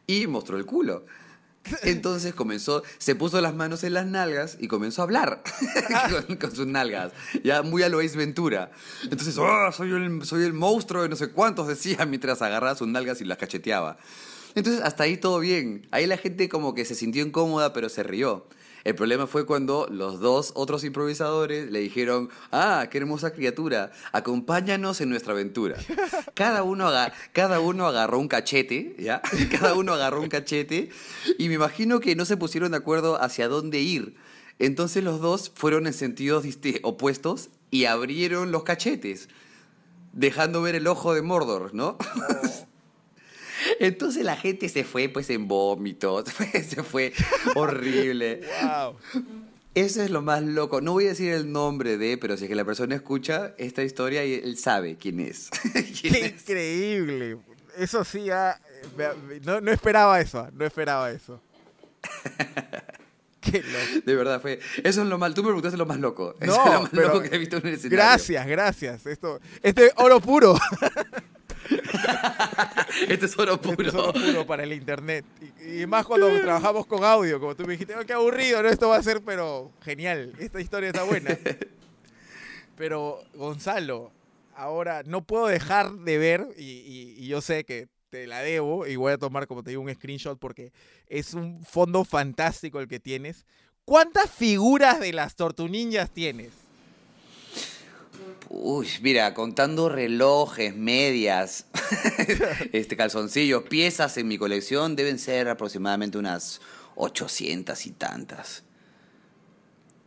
[0.08, 1.05] y mostró el culo.
[1.84, 5.43] Entonces comenzó, se puso las manos en las nalgas y comenzó a hablar
[6.39, 7.12] con, sus nalgas,
[7.43, 8.71] ya muy a lo Ventura.
[9.03, 12.88] Entonces, oh, soy, el, soy el monstruo de no sé cuántos, decía mientras agarraba sus
[12.88, 13.99] nalgas y las cacheteaba.
[14.55, 15.88] Entonces, hasta ahí todo bien.
[15.91, 18.47] Ahí la gente como que se sintió incómoda, pero se rió.
[18.86, 25.02] El problema fue cuando los dos otros improvisadores le dijeron, ah, qué hermosa criatura, acompáñanos
[25.02, 25.76] en nuestra aventura.
[26.36, 26.91] Cada uno,
[27.34, 29.24] cada uno agarró un cachete, ¿ya?
[29.60, 30.89] Cada uno agarró un cachete
[31.39, 34.17] y me imagino que no se pusieron de acuerdo hacia dónde ir.
[34.60, 36.45] Entonces los dos fueron en sentidos
[36.84, 39.30] opuestos y abrieron los cachetes,
[40.13, 41.98] dejando ver el ojo de Mordor, ¿no?
[43.79, 46.25] Entonces la gente se fue pues en vómitos,
[46.67, 47.13] se fue
[47.55, 48.41] horrible.
[48.61, 48.95] Wow.
[49.75, 50.79] Eso es lo más loco.
[50.79, 53.83] No voy a decir el nombre de, pero si es que la persona escucha esta
[53.83, 55.49] historia, él sabe quién es.
[56.01, 57.37] Qué increíble.
[57.77, 58.57] Eso sí, ah,
[59.43, 61.41] no, no, esperaba eso, no esperaba eso.
[63.41, 64.05] Qué loco.
[64.05, 64.61] De verdad, fue.
[64.81, 65.33] Eso es lo más.
[65.33, 66.35] Tú me preguntaste lo más loco.
[66.39, 67.97] Eso es lo más loco que he visto en el escenario.
[67.97, 69.05] Gracias, gracias.
[69.05, 70.57] Esto, este oro puro.
[73.10, 73.73] este es oro puro.
[73.73, 75.25] Este es oro puro para el internet.
[75.65, 78.69] Y, y más cuando trabajamos con audio, como tú me dijiste, "Oh, qué aburrido, ¿no?
[78.69, 80.34] Esto va a ser, pero genial.
[80.39, 81.38] Esta historia está buena.
[82.77, 84.12] Pero, Gonzalo,
[84.53, 88.86] ahora no puedo dejar de ver, y, y- y yo sé que te la debo,
[88.86, 90.71] y voy a tomar, como te digo, un screenshot porque
[91.08, 93.45] es un fondo fantástico el que tienes.
[93.86, 96.51] ¿Cuántas figuras de las tortuninjas tienes?
[98.49, 101.65] Uy, mira, contando relojes, medias,
[102.73, 106.61] este calzoncillos, piezas en mi colección deben ser aproximadamente unas
[106.95, 108.63] 800 y tantas.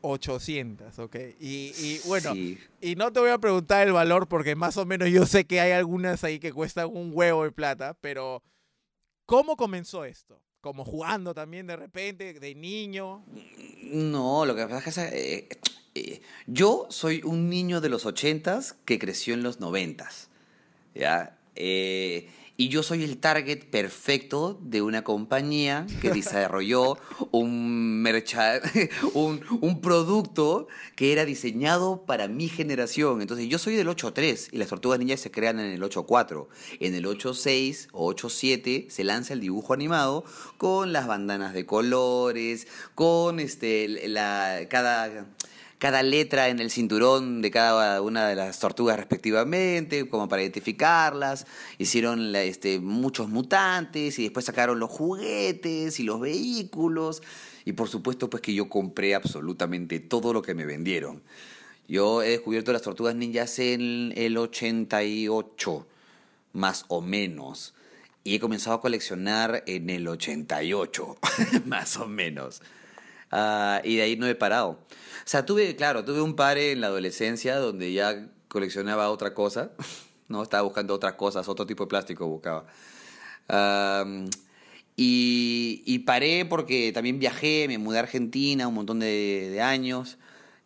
[0.01, 1.17] 800, ok.
[1.41, 2.59] Y, y bueno, Sí.
[2.81, 5.61] y no te voy a preguntar el valor porque más o menos yo sé que
[5.61, 8.43] hay algunas ahí que cuestan un huevo de plata, pero
[9.27, 10.41] ¿cómo comenzó esto?
[10.61, 13.25] Como jugando también de repente, de niño.
[13.83, 15.59] No, lo que pasa es que
[15.99, 20.29] eh, yo soy un niño de los ochentas que creció en los noventas,
[20.95, 21.39] ¿ya?
[21.57, 22.29] Eh,
[22.61, 26.99] y yo soy el target perfecto de una compañía que desarrolló
[27.31, 28.05] un,
[29.15, 33.23] un, un producto que era diseñado para mi generación.
[33.23, 36.49] Entonces, yo soy del 8.3 y las tortugas ninjas se crean en el 8.4.
[36.81, 40.25] En el 8.6 o 8.7 se lanza el dibujo animado
[40.57, 45.29] con las bandanas de colores, con este, la, cada
[45.79, 51.47] cada letra en el cinturón de cada una de las tortugas respectivamente, como para identificarlas.
[51.79, 57.23] Hicieron este, muchos mutantes y después sacaron los juguetes y los vehículos.
[57.65, 61.23] Y por supuesto, pues que yo compré absolutamente todo lo que me vendieron.
[61.87, 65.87] Yo he descubierto las tortugas ninjas en el 88,
[66.53, 67.75] más o menos.
[68.25, 71.17] Y he comenzado a coleccionar en el 88,
[71.67, 72.63] más o menos.
[73.31, 74.71] Ah, y de ahí no he parado.
[74.71, 74.79] O
[75.25, 79.73] sea, tuve, claro, tuve un par en la adolescencia donde ya coleccionaba otra cosa,
[80.29, 80.43] ¿no?
[80.43, 82.67] Estaba buscando otras cosas, otro tipo de plástico buscaba.
[83.49, 84.29] Am,
[84.97, 90.19] y, y paré porque también viajé, me mudé a Argentina un montón de, de años.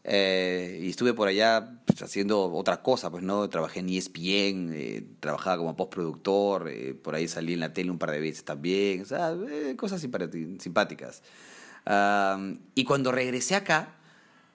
[0.04, 5.04] eh, y estuve por allá pues, haciendo otra cosa, pues no, trabajé en ESPN, eh,
[5.20, 9.02] trabajaba como postproductor, eh, por ahí salí en la tele un par de veces también,
[9.02, 11.22] o sea, eh, cosas simpáticas.
[12.74, 13.94] Y cuando regresé acá,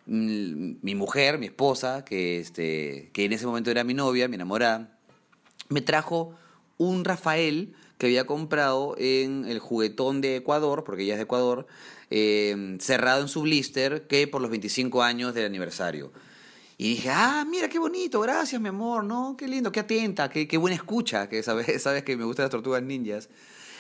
[0.05, 4.97] mi mujer, mi esposa, que, este, que en ese momento era mi novia, mi enamorada,
[5.69, 6.33] me trajo
[6.77, 11.67] un Rafael que había comprado en el juguetón de Ecuador, porque ella es de Ecuador,
[12.09, 16.11] eh, cerrado en su blister, que por los 25 años del aniversario.
[16.77, 19.35] Y dije, ah, mira qué bonito, gracias mi amor, ¿no?
[19.35, 22.51] Qué lindo, qué atenta, qué, qué buena escucha, que sabes, sabes que me gustan las
[22.51, 23.29] tortugas ninjas.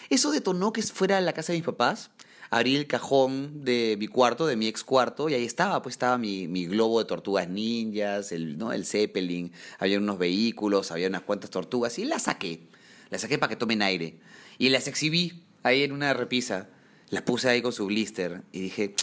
[0.09, 2.09] Eso detonó que fuera a la casa de mis papás,
[2.49, 6.17] abrí el cajón de mi cuarto, de mi ex cuarto, y ahí estaba, pues estaba
[6.17, 8.73] mi, mi globo de tortugas ninjas, el, ¿no?
[8.73, 12.61] el Zeppelin, había unos vehículos, había unas cuantas tortugas, y las saqué.
[13.09, 14.17] Las saqué para que tomen aire.
[14.57, 16.69] Y las exhibí ahí en una repisa.
[17.09, 18.95] Las puse ahí con su blister, y dije,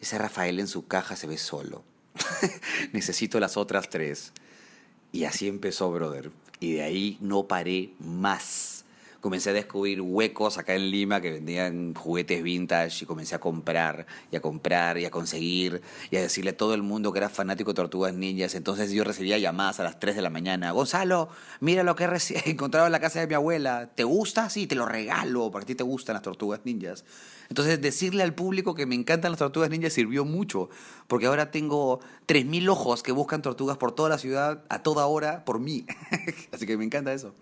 [0.00, 1.84] ese Rafael en su caja se ve solo.
[2.92, 4.32] Necesito las otras tres.
[5.12, 6.30] Y así empezó, brother.
[6.58, 8.81] Y de ahí no paré más.
[9.22, 14.04] Comencé a descubrir huecos acá en Lima que vendían juguetes vintage y comencé a comprar
[14.32, 15.80] y a comprar y a conseguir
[16.10, 18.56] y a decirle a todo el mundo que era fanático de Tortugas Ninjas.
[18.56, 20.72] Entonces yo recibía llamadas a las 3 de la mañana.
[20.72, 21.28] Gonzalo,
[21.60, 23.90] mira lo que he encontrado en la casa de mi abuela.
[23.94, 24.50] ¿Te gusta?
[24.50, 27.04] Sí, te lo regalo porque a ti te gustan las Tortugas Ninjas.
[27.48, 30.68] Entonces decirle al público que me encantan las Tortugas Ninjas sirvió mucho
[31.06, 35.44] porque ahora tengo 3.000 ojos que buscan tortugas por toda la ciudad a toda hora
[35.44, 35.86] por mí.
[36.50, 37.36] Así que me encanta eso.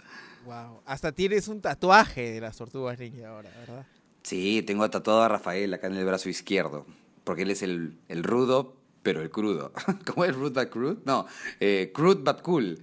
[0.51, 0.83] Wow.
[0.85, 3.87] Hasta tienes un tatuaje de las tortugas ninja ahora, ¿verdad?
[4.23, 6.87] Sí, tengo tatuado a Rafael acá en el brazo izquierdo,
[7.25, 9.73] porque él es el, el rudo, pero el crudo.
[10.07, 10.97] ¿Cómo es rude but crude?
[11.05, 11.27] No,
[11.61, 12.79] eh, crude but cool.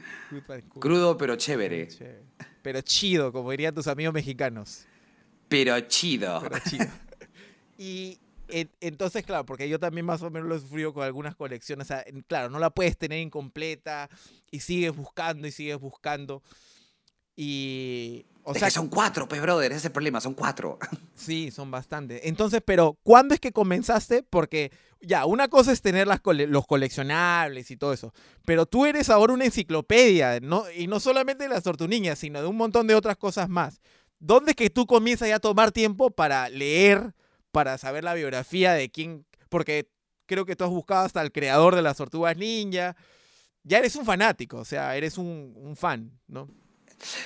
[0.79, 1.87] Crudo pero chévere.
[1.89, 2.23] Chévere.
[2.61, 4.85] Pero chido, como dirían tus amigos mexicanos.
[5.47, 6.39] Pero chido.
[6.41, 6.87] Pero chido.
[7.77, 11.35] y en- entonces, claro, porque yo también más o menos lo he sufrido con algunas
[11.35, 11.85] colecciones.
[11.85, 14.09] O sea, en- claro, no la puedes tener incompleta
[14.51, 16.41] y sigues buscando y sigues buscando.
[17.37, 18.25] Y.
[18.43, 20.77] O es sea, que son cuatro, pues, brother, ese es el problema, son cuatro.
[21.15, 22.21] Sí, son bastantes.
[22.25, 24.21] Entonces, pero ¿cuándo es que comenzaste?
[24.23, 24.71] Porque
[25.01, 28.13] ya, una cosa es tener las cole- los coleccionables y todo eso,
[28.45, 30.65] pero tú eres ahora una enciclopedia, ¿no?
[30.71, 33.81] y no solamente de las tortuniñas, sino de un montón de otras cosas más.
[34.19, 37.13] ¿Dónde es que tú comienzas ya a tomar tiempo para leer,
[37.51, 39.25] para saber la biografía de quién?
[39.49, 39.89] Porque
[40.27, 42.95] creo que tú has buscado hasta el creador de las tortugas ninja.
[43.63, 46.47] Ya eres un fanático, o sea, eres un, un fan, ¿no?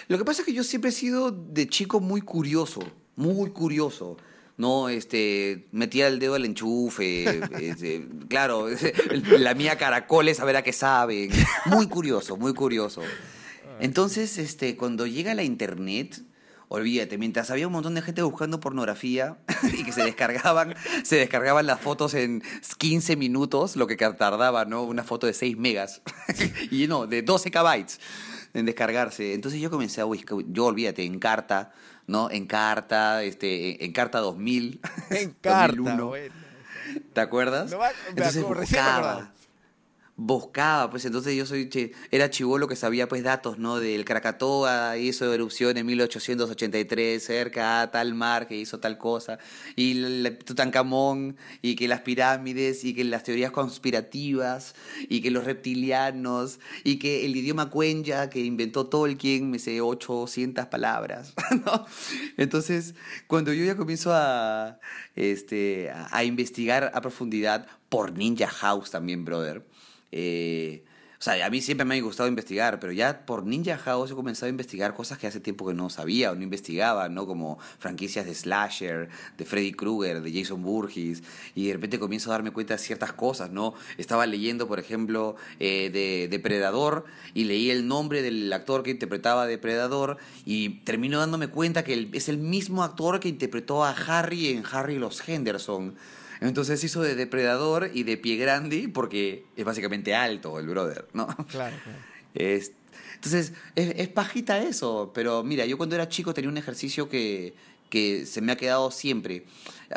[0.07, 2.81] Lo que pasa es que yo siempre he sido de chico muy curioso,
[3.15, 4.17] muy curioso.
[4.57, 7.23] No, este, metía el dedo al enchufe,
[7.59, 8.67] este, claro,
[9.39, 11.31] la mía caracoles a ver a qué saben.
[11.65, 13.01] Muy curioso, muy curioso.
[13.79, 16.21] Entonces, este, cuando llega la internet,
[16.67, 19.39] olvídate, mientras había un montón de gente buscando pornografía
[19.73, 22.43] y que se descargaban, se descargaban las fotos en
[22.77, 24.83] 15 minutos, lo que tardaba, ¿no?
[24.83, 26.01] Una foto de 6 megas.
[26.69, 27.87] y no, de 12 KB
[28.53, 29.33] en descargarse.
[29.33, 31.71] Entonces yo comencé a buscar, yo olvídate, en carta,
[32.07, 32.29] ¿no?
[32.29, 34.79] En carta, este, en carta 2000.
[35.11, 36.33] En carta, bueno.
[37.13, 37.71] ¿Te acuerdas?
[37.71, 39.31] No, me Entonces buscaba,
[40.23, 41.67] buscaba, pues entonces yo soy,
[42.11, 43.79] era chivolo que sabía pues datos, ¿no?
[43.79, 49.39] Del Krakatoa hizo erupción en 1883 cerca a tal mar que hizo tal cosa,
[49.75, 54.75] y el Tutankamón, y que las pirámides, y que las teorías conspirativas,
[55.09, 60.67] y que los reptilianos, y que el idioma cuenya que inventó Tolkien, me sé 800
[60.67, 61.33] palabras.
[62.37, 62.93] Entonces,
[63.25, 64.79] cuando yo ya comienzo a,
[65.15, 69.65] este, a investigar a profundidad por Ninja House también, brother,
[70.11, 70.83] eh,
[71.21, 74.15] o sea, a mí siempre me ha gustado investigar, pero ya por Ninja House he
[74.15, 77.27] comenzado a investigar cosas que hace tiempo que no sabía o no investigaba, ¿no?
[77.27, 81.21] Como franquicias de Slasher, de Freddy Krueger, de Jason Burgess,
[81.53, 83.75] y de repente comienzo a darme cuenta de ciertas cosas, ¿no?
[83.99, 89.45] Estaba leyendo, por ejemplo, eh, de Depredador y leí el nombre del actor que interpretaba
[89.45, 94.63] Depredador y termino dándome cuenta que es el mismo actor que interpretó a Harry en
[94.71, 95.93] Harry los Henderson.
[96.41, 101.27] Entonces hizo de depredador y de pie grande porque es básicamente alto el brother, ¿no?
[101.47, 101.99] Claro, claro.
[102.33, 102.71] Es-
[103.15, 107.53] entonces, es, es pajita eso, pero mira, yo cuando era chico tenía un ejercicio que,
[107.89, 109.45] que se me ha quedado siempre.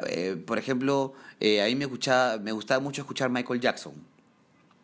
[0.08, 3.94] Eh, por ejemplo, eh, a mí me, escuchaba, me gustaba mucho escuchar Michael Jackson.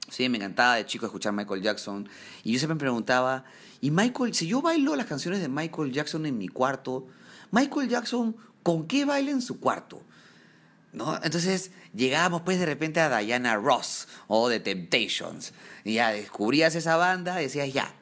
[0.08, 2.08] Sí, me encantaba de chico escuchar Michael Jackson.
[2.42, 3.44] Y yo siempre me preguntaba,
[3.82, 7.06] ¿y Michael, si yo bailo las canciones de Michael Jackson en mi cuarto,
[7.50, 10.00] Michael Jackson, ¿con qué baila en su cuarto?
[10.92, 11.18] ¿No?
[11.22, 15.52] Entonces llegábamos pues de repente a Diana Ross o The Temptations.
[15.84, 17.94] Y ya descubrías esa banda decías, ya,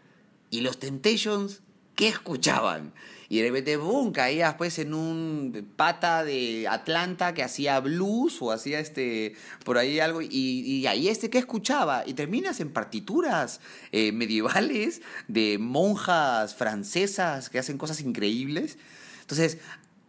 [0.50, 1.62] ¿y los Temptations
[1.94, 2.92] qué escuchaban?
[3.30, 8.52] Y de repente, boom, caías pues en un pata de Atlanta que hacía blues o
[8.52, 13.60] hacía este, por ahí algo, y, y ahí este qué escuchaba, y terminas en partituras
[13.92, 18.78] eh, medievales de monjas francesas que hacen cosas increíbles.
[19.20, 19.58] Entonces,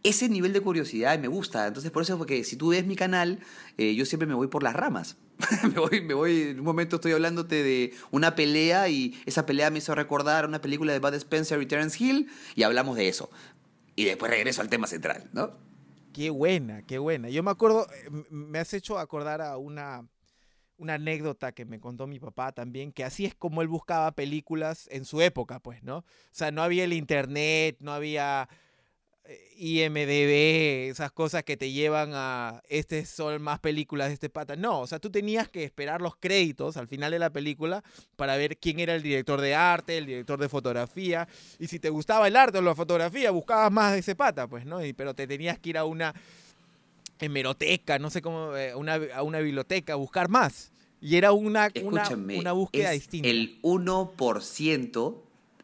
[0.04, 1.68] ese nivel de curiosidad me gusta.
[1.68, 3.40] Entonces, por eso, porque si tú ves mi canal,
[3.78, 5.18] eh, yo siempre me voy por las ramas.
[5.64, 9.70] me, voy, me voy, en un momento estoy hablándote de una pelea y esa pelea
[9.70, 13.30] me hizo recordar una película de Bud Spencer y Terence Hill y hablamos de eso.
[13.96, 15.52] Y después regreso al tema central, ¿no?
[16.14, 17.30] Qué buena, qué buena.
[17.30, 20.08] Yo me acuerdo, eh, me has hecho acordar a una,
[20.78, 24.88] una anécdota que me contó mi papá también, que así es como él buscaba películas
[24.92, 25.98] en su época, pues, ¿no?
[26.00, 28.50] O sea, no había el internet, no había
[29.58, 34.56] IMDB, esas cosas que te llevan a, este son más películas de este pata.
[34.56, 37.84] No, o sea, tú tenías que esperar los créditos al final de la película
[38.16, 41.28] para ver quién era el director de arte, el director de fotografía,
[41.60, 44.66] y si te gustaba el arte o la fotografía, buscabas más de ese pata, pues,
[44.66, 44.84] ¿no?
[44.84, 46.16] Y, pero te tenías que ir a una
[47.20, 50.72] hemeroteca, no sé cómo, eh, una, a una biblioteca, a buscar más.
[51.02, 53.30] Y era una, una, búsqueda es distinta.
[53.30, 55.16] El 1%,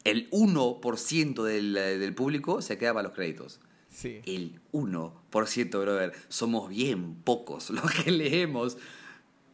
[0.05, 3.59] el 1% del, eh, del público se queda para los créditos.
[3.89, 4.21] Sí.
[4.25, 6.13] El 1%, brother.
[6.29, 8.77] Somos bien pocos los que leemos.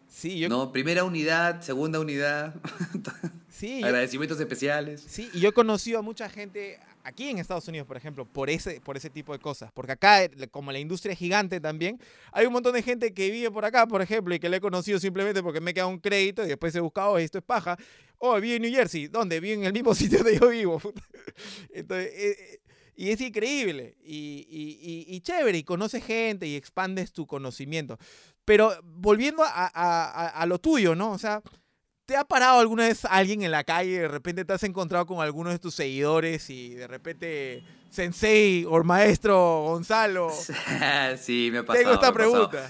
[0.08, 0.72] Sí, yo, ¿No?
[0.72, 2.54] Primera unidad, segunda unidad,
[3.50, 5.04] sí, yo- agradecimientos especiales.
[5.08, 8.50] Sí, y yo he conocido a mucha gente aquí en Estados Unidos, por ejemplo, por
[8.50, 9.72] ese, por ese tipo de cosas.
[9.74, 12.00] Porque acá, eh, como la industria es gigante también,
[12.32, 14.62] hay un montón de gente que vive por acá, por ejemplo, y que le he
[14.62, 17.78] conocido simplemente porque me queda un crédito y después he buscado, "Oh, esto es paja.
[18.18, 19.08] Oh, vive en New Jersey.
[19.08, 19.40] ¿Dónde?
[19.40, 20.82] Vive en el mismo sitio donde yo vivo.
[21.74, 22.60] Entonces, eh, eh,
[22.96, 27.98] y es increíble y, y- y- y chévere, y conoces gente y expandes tu conocimiento.
[28.46, 31.12] Pero volviendo a, a- a- a lo tuyo, ¿no?
[31.12, 31.42] O sea,
[32.12, 35.06] ¿Te ha parado alguna vez alguien en la calle y de repente te has encontrado
[35.06, 40.30] con alguno de tus seguidores y de repente Sensei o maestro Gonzalo?
[41.18, 41.82] sí, me ha pasado.
[41.82, 42.70] Tengo esta pregunta.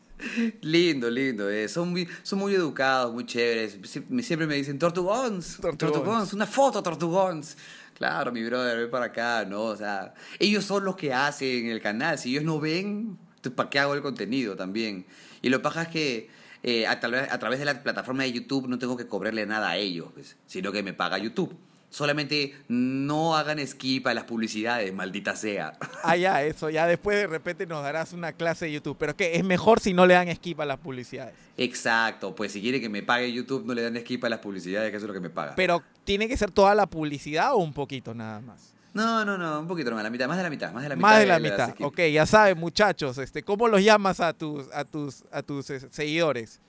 [0.62, 1.48] Lindo, lindo.
[1.48, 3.78] eh, Son, muy, son muy educados, muy chéveres.
[3.82, 5.78] Sie- Siempre me dicen, Tortugons, Tortugons.
[5.94, 7.56] Tortugons, una foto, Tortugons.
[7.94, 9.62] Claro, mi brother, ven para acá, ¿no?
[9.62, 12.18] O sea, ellos son los que hacen el canal.
[12.18, 13.16] Si ellos no ven,
[13.54, 15.06] ¿para qué hago el contenido también?
[15.40, 18.68] Y lo paja es que eh, a, través, a través de la plataforma de YouTube
[18.68, 21.56] no tengo que cobrarle nada a ellos, pues, sino que me paga YouTube.
[21.90, 25.74] Solamente no hagan skip a las publicidades, maldita sea.
[26.04, 28.96] Ah, ya, eso, ya después de repente nos darás una clase de YouTube.
[28.98, 31.34] Pero que es mejor si no le dan skip a las publicidades.
[31.58, 34.90] Exacto, pues si quiere que me pague YouTube, no le dan skip a las publicidades,
[34.90, 35.54] que eso es lo que me paga.
[35.54, 38.71] Pero ¿tiene que ser toda la publicidad o un poquito nada más?
[38.94, 40.96] No, no, no, un poquito más, la mitad, más de la mitad, más de la
[40.96, 41.08] mitad.
[41.08, 41.74] Más de la mitad.
[41.80, 45.80] Ok, ya saben, muchachos, este, ¿cómo los llamas a tus, a tus, a tus eh,
[45.90, 46.60] seguidores?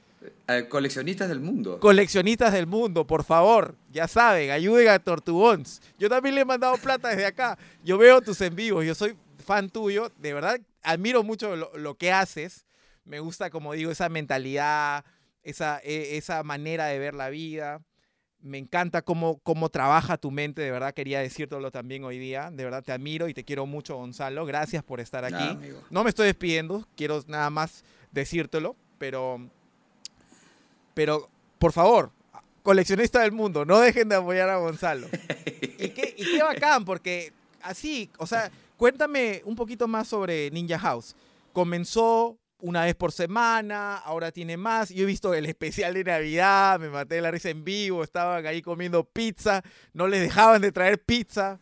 [0.47, 1.80] Eh, coleccionistas del mundo.
[1.80, 5.82] Coleccionistas del mundo, por favor, ya saben, ayuden a Tortugons.
[5.99, 7.57] Yo también le he mandado plata desde acá.
[7.84, 12.11] Yo veo tus en vivos, yo soy fan tuyo, de verdad admiro mucho lo, que
[12.11, 12.65] haces.
[13.05, 15.03] Me gusta, como digo, esa mentalidad,
[15.41, 17.82] esa, e, esa manera de ver la vida.
[18.43, 22.51] Me encanta cómo, cómo trabaja tu mente, de verdad quería decírtelo también hoy día.
[22.51, 24.45] De verdad te admiro y te quiero mucho, Gonzalo.
[24.45, 25.57] Gracias por estar aquí.
[25.89, 29.47] no me estoy despidiendo, quiero nada más decírtelo, pero,
[30.93, 32.11] pero por favor,
[32.63, 35.07] coleccionista del mundo, no dejen de apoyar a Gonzalo.
[35.79, 37.31] y, qué, y qué bacán, porque
[37.61, 41.15] así, o sea, cuéntame un poquito más sobre Ninja House.
[41.53, 44.89] Comenzó una vez por semana, ahora tiene más.
[44.89, 48.45] Yo he visto el especial de Navidad, me maté de la risa en vivo, estaban
[48.45, 49.61] ahí comiendo pizza,
[49.93, 51.59] no les dejaban de traer pizza.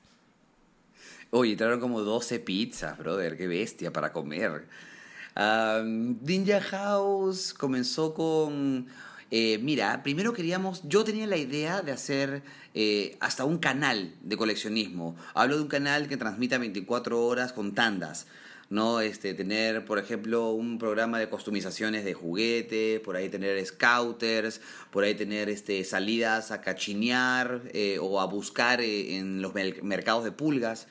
[1.31, 4.67] Oye, trajeron como 12 pizzas, brother, qué bestia para comer.
[5.35, 8.85] Ninja House comenzó con...
[9.31, 12.43] Eh, mira, primero queríamos, yo tenía la idea de hacer
[12.75, 15.15] eh, hasta un canal de coleccionismo.
[15.33, 18.27] Hablo de un canal que transmita 24 horas con tandas.
[18.71, 19.01] ¿No?
[19.01, 24.61] Este, tener, por ejemplo, un programa de customizaciones de juguetes, por ahí tener scouters,
[24.91, 30.23] por ahí tener este, salidas a cachinear eh, o a buscar eh, en los mercados
[30.23, 30.87] de pulgas.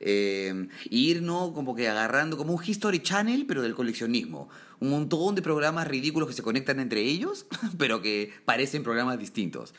[0.00, 1.52] Eh, ir, ¿no?
[1.52, 4.48] Como que agarrando como un History Channel, pero del coleccionismo.
[4.80, 7.46] Un montón de programas ridículos que se conectan entre ellos,
[7.78, 9.74] pero que parecen programas distintos.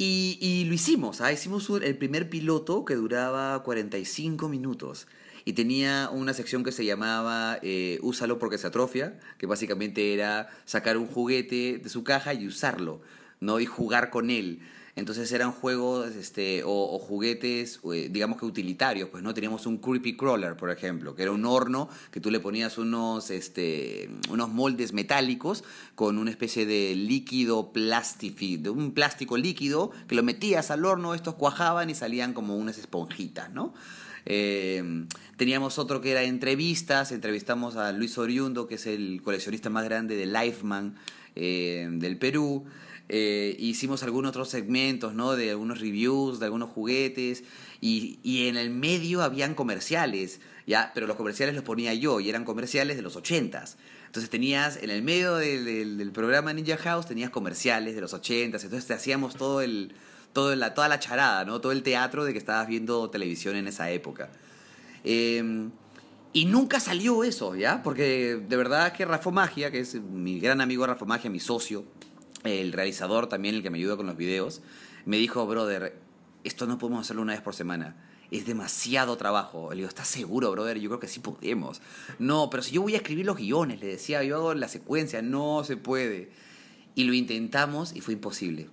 [0.00, 1.32] Y, lo hicimos, ¿ah?
[1.32, 5.08] hicimos el primer piloto que duraba 45 minutos
[5.44, 10.50] y tenía una sección que se llamaba eh, Úsalo porque se atrofia, que básicamente era
[10.66, 13.00] sacar un juguete de su caja y usarlo,
[13.40, 13.58] ¿no?
[13.58, 14.60] Y jugar con él.
[14.98, 19.08] Entonces eran juegos este, o, juguetes, eh, digamos que utilitarios.
[19.08, 22.40] Pues no teníamos un creepy crawler, por ejemplo, que era un horno que tú le
[22.40, 25.62] ponías unos, este, unos moldes metálicos
[25.94, 31.34] con una especie de líquido plástico, un plástico líquido que lo metías al horno, estos
[31.36, 33.74] cuajaban y salían como unas esponjitas, ¿no?
[34.26, 39.84] Eh, teníamos otro que era entrevistas, entrevistamos a Luis Oriundo, que es el coleccionista más
[39.84, 40.96] grande de Lifeman
[41.36, 42.66] eh, del Perú.
[43.08, 45.34] Eh, hicimos algunos otros segmentos, ¿no?
[45.34, 47.44] De algunos reviews, de algunos juguetes.
[47.80, 50.90] Y, y, en el medio habían comerciales, ¿ya?
[50.94, 53.78] Pero los comerciales los ponía yo y eran comerciales de los ochentas.
[54.06, 58.64] Entonces tenías, en el medio del, programa Ninja House, tenías comerciales de los ochentas.
[58.64, 59.92] Entonces te hacíamos todo el,
[60.32, 61.60] todo la, toda la charada, ¿no?
[61.60, 64.30] Todo el teatro de que estabas viendo televisión en esa época.
[65.04, 65.70] Em,
[66.32, 67.82] y nunca salió eso, ¿ya?
[67.82, 71.84] Porque de verdad que Rafa Magia, que es mi gran amigo Rafa Magia, mi socio,
[72.44, 74.62] el realizador también, el que me ayuda con los videos,
[75.04, 75.98] me dijo, brother,
[76.44, 77.96] esto no podemos hacerlo una vez por semana.
[78.30, 79.70] Es demasiado trabajo.
[79.70, 80.78] Le digo, ¿estás seguro, brother?
[80.78, 81.80] Yo creo que sí podemos.
[82.18, 85.22] No, pero si yo voy a escribir los guiones, le decía, yo hago la secuencia,
[85.22, 86.30] no se puede.
[86.94, 88.68] Y lo intentamos y fue imposible.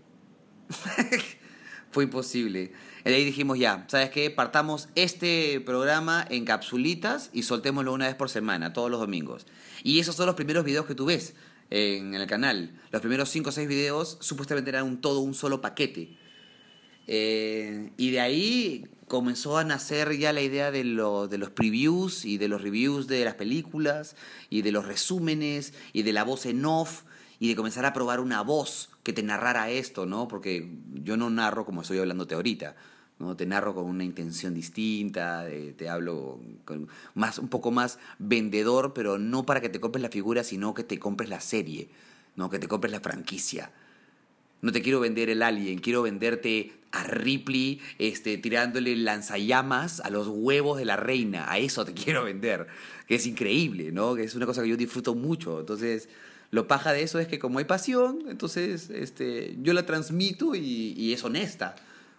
[1.91, 2.73] fue imposible.
[3.05, 4.29] Y ahí dijimos, ya, ¿sabes qué?
[4.29, 9.45] Partamos este programa en capsulitas y soltémoslo una vez por semana, todos los domingos.
[9.83, 11.35] Y esos son los primeros videos que tú ves
[11.69, 12.79] en el canal.
[12.91, 16.17] Los primeros 5 o 6 videos supuestamente eran un todo un solo paquete.
[17.07, 22.37] Eh, y de ahí comenzó a nacer ya la idea de, de los previews y
[22.37, 24.15] de los reviews de las películas
[24.49, 27.03] y de los resúmenes y de la voz en off
[27.39, 30.27] y de comenzar a probar una voz que te narrara esto, ¿no?
[30.27, 32.75] Porque yo no narro como estoy hablándote ahorita.
[33.19, 33.35] ¿No?
[33.35, 35.45] Te narro con una intención distinta,
[35.77, 40.09] te hablo con más, un poco más vendedor, pero no para que te compres la
[40.09, 41.89] figura, sino que te compres la serie,
[42.35, 42.49] ¿no?
[42.49, 43.71] que te compres la franquicia.
[44.61, 50.27] No te quiero vender el alien, quiero venderte a Ripley este, tirándole lanzallamas a los
[50.27, 51.51] huevos de la reina.
[51.51, 52.67] A eso te quiero vender,
[53.07, 54.15] que es increíble, ¿no?
[54.15, 55.59] Que es una cosa que yo disfruto mucho.
[55.59, 56.09] Entonces,
[56.51, 61.13] lo paja de eso es que como hay pasión, entonces este, yo la transmito y
[61.13, 61.75] es honesta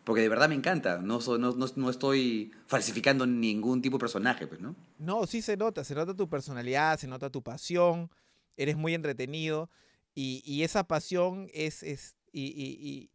[0.07, 0.99] porque de verdad me encanta.
[0.99, 4.77] No, no, no, estoy falsificando ningún tipo de personaje, pues, ¿no?
[4.99, 8.09] No, sí se nota, se nota tu personalidad, se nota tu pasión,
[8.57, 9.69] eres muy entretenido
[10.15, 13.11] y, y esa pasión es, es y, y,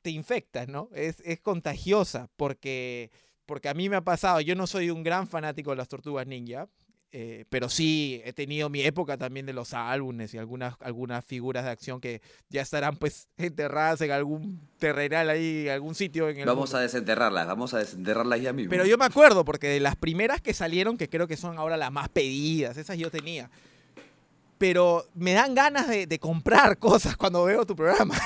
[0.00, 0.90] te infecta, ¿no?
[0.94, 3.10] Es, es contagiosa porque,
[3.44, 6.28] porque a mí me ha pasado, yo no soy un gran fanático de las tortugas
[6.28, 6.68] ninja,
[7.16, 11.62] eh, pero sí, he tenido mi época también de los álbumes y algunas, algunas figuras
[11.62, 16.44] de acción que ya estarán pues enterradas en algún terrenal ahí, algún sitio en el
[16.44, 18.68] Vamos a desenterrarlas, vamos a desenterrarlas ya mismo.
[18.68, 21.76] Pero yo me acuerdo, porque de las primeras que salieron, que creo que son ahora
[21.76, 23.48] las más pedidas, esas yo tenía.
[24.58, 28.20] Pero me dan ganas de, comprar cosas cuando veo tu programa.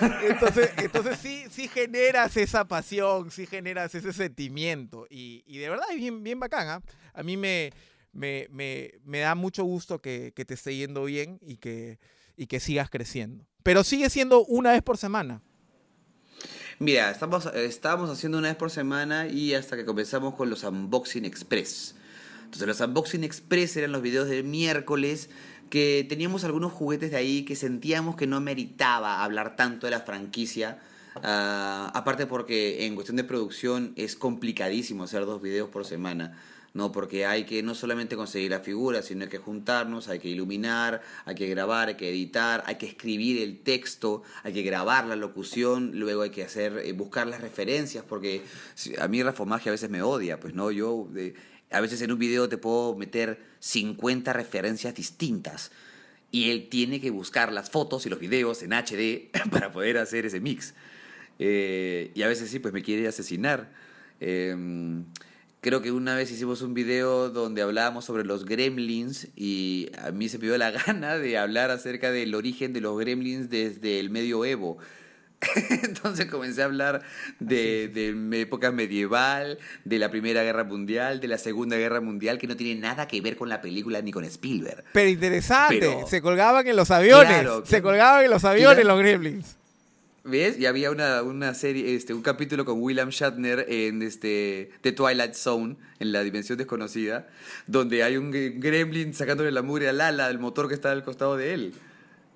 [0.30, 5.06] entonces, entonces sí, sí generas esa pasión, sí generas ese sentimiento.
[5.10, 6.68] Y, y de verdad es bien, bien bacán.
[6.70, 6.80] ¿ah?
[7.12, 7.72] A mí me,
[8.12, 11.98] me, me, me da mucho gusto que, que, te esté yendo bien y que,
[12.36, 13.46] y que sigas creciendo.
[13.62, 15.42] Pero sigue siendo una vez por semana.
[16.78, 21.24] Mira, estamos, estábamos haciendo una vez por semana y hasta que comenzamos con los Unboxing
[21.24, 21.94] Express.
[22.44, 25.30] Entonces los Unboxing Express eran los videos del miércoles
[25.70, 30.00] que teníamos algunos juguetes de ahí que sentíamos que no meritaba hablar tanto de la
[30.00, 30.78] franquicia.
[31.16, 36.38] Uh, aparte porque en cuestión de producción es complicadísimo hacer dos videos por semana.
[36.74, 36.90] ¿No?
[36.90, 41.02] Porque hay que no solamente conseguir la figura, sino hay que juntarnos, hay que iluminar,
[41.24, 45.16] hay que grabar, hay que editar, hay que escribir el texto, hay que grabar la
[45.16, 48.42] locución, luego hay que hacer, eh, buscar las referencias, porque
[48.98, 51.08] a mí Rafomagia a veces me odia, pues no, yo
[51.70, 55.70] a veces en un video te puedo meter 50 referencias distintas
[56.30, 60.26] y él tiene que buscar las fotos y los videos en HD para poder hacer
[60.26, 60.74] ese mix.
[61.38, 63.70] Eh, y a veces sí, pues me quiere asesinar.
[64.20, 64.54] Eh,
[65.62, 70.28] Creo que una vez hicimos un video donde hablábamos sobre los gremlins y a mí
[70.28, 74.10] se me dio la gana de hablar acerca del origen de los gremlins desde el
[74.10, 74.78] medioevo.
[75.84, 77.02] Entonces comencé a hablar
[77.38, 82.48] de, de, época medieval, de la Primera Guerra Mundial, de la Segunda Guerra Mundial, que
[82.48, 84.82] no tiene nada que ver con la película ni con Spielberg.
[84.92, 89.61] Pero interesante, se colgaban en los aviones, se colgaban en los aviones los gremlins.
[90.24, 90.56] ¿Ves?
[90.56, 95.34] Y había una, una, serie, este, un capítulo con William Shatner en este, The Twilight
[95.34, 97.28] Zone, en la dimensión desconocida,
[97.66, 101.36] donde hay un gremlin sacándole la mugre al ala del motor que está al costado
[101.36, 101.74] de él.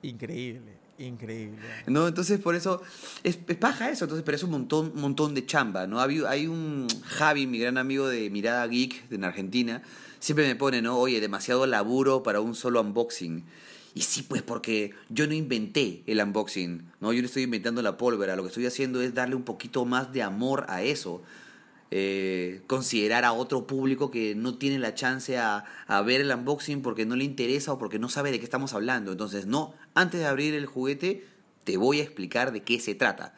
[0.02, 1.58] Increíble, increíble.
[1.86, 2.82] No, entonces por eso,
[3.22, 6.00] es, es paja eso, entonces, pero es un montón, montón de chamba, ¿no?
[6.00, 9.82] Hay, hay un Javi, mi gran amigo de Mirada Geek en Argentina,
[10.18, 10.98] siempre me pone, ¿no?
[10.98, 13.44] Oye, demasiado laburo para un solo unboxing.
[13.96, 17.14] Y sí, pues porque yo no inventé el unboxing, ¿no?
[17.14, 20.12] Yo no estoy inventando la pólvora, lo que estoy haciendo es darle un poquito más
[20.12, 21.22] de amor a eso.
[21.90, 25.64] Eh, considerar a otro público que no tiene la chance a,
[26.04, 29.12] ver el unboxing porque no le interesa o porque no sabe de qué estamos hablando.
[29.12, 31.24] Entonces, no, antes de abrir el juguete,
[31.64, 33.34] te voy a explicar de qué se trata.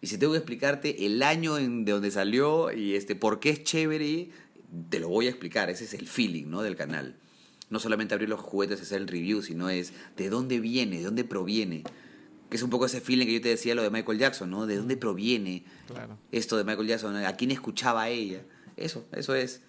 [0.00, 3.50] Y si tengo que explicarte el año en, de donde salió y este, por qué
[3.50, 4.30] es chévere,
[4.88, 5.68] te lo voy a explicar.
[5.68, 6.62] Ese es el feeling ¿no?
[6.62, 7.16] del canal
[7.68, 11.04] no solamente abrir los juguetes y hacer el review, sino es de dónde viene, de
[11.04, 11.82] dónde proviene.
[12.48, 14.66] Que es un poco ese feeling que yo te decía lo de Michael Jackson, ¿no?
[14.66, 15.64] De dónde proviene
[16.30, 18.42] esto de Michael Jackson, a quién escuchaba ella.
[18.76, 19.62] Eso, eso es.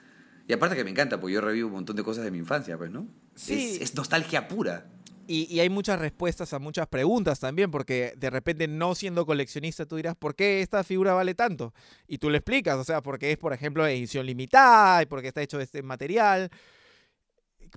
[0.47, 2.77] Y aparte que me encanta, porque yo revivo un montón de cosas de mi infancia,
[2.77, 3.07] pues, ¿no?
[3.35, 3.79] Sí.
[3.81, 4.85] Es, nostalgia pura.
[5.27, 9.85] Y, y, hay muchas respuestas a muchas preguntas también, porque de repente no siendo coleccionista
[9.85, 11.73] tú dirás, ¿por qué esta figura vale tanto?
[12.07, 15.41] Y tú le explicas, o sea, porque es, por ejemplo, edición limitada, y porque está
[15.41, 16.49] hecho de este material,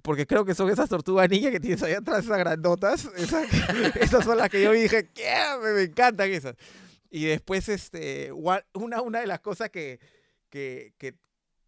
[0.03, 3.09] porque creo que son esas tortugas niñas que tienes ahí atrás, esas grandotas.
[4.01, 5.35] Esas, son las que yo dije, ¿qué?
[5.63, 6.57] Me, me, encantan esas.
[7.11, 9.99] Y después, este, una, una de las cosas que,
[10.49, 10.95] que,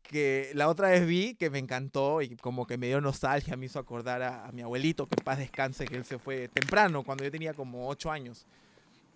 [0.02, 3.66] que, la otra vez vi, que me encantó y como que me dio nostalgia, me
[3.66, 7.02] hizo acordar a, a mi abuelito, que en paz descanse, que él se fue temprano,
[7.02, 8.46] cuando yo tenía como 8 años.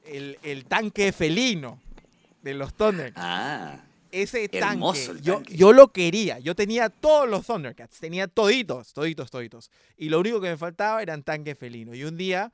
[0.04, 1.80] El, el tanque felino
[2.42, 3.20] de los Thundercats.
[3.24, 6.38] Ah ese tanque, yo, yo lo quería.
[6.38, 9.70] Yo tenía todos los Thundercats, tenía toditos, toditos, toditos.
[9.96, 11.96] Y lo único que me faltaba eran tanques felinos.
[11.96, 12.52] Y un día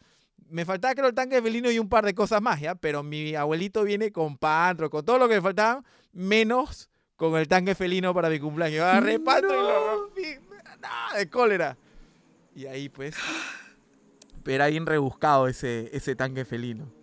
[0.48, 2.74] me faltaba creo el tanque felino y un par de cosas más, ¿ya?
[2.74, 5.82] Pero mi abuelito viene con Pantro, con todo lo que me faltaba,
[6.12, 8.76] menos con el tanque felino para mi cumpleaños.
[8.76, 10.22] Yo agarré Pantro y lo rompí.
[10.80, 11.18] ¡No!
[11.18, 11.76] De cólera.
[12.55, 13.16] Y ahí pues...
[14.44, 17.01] Pero bien rebuscado ese, ese tanque felino.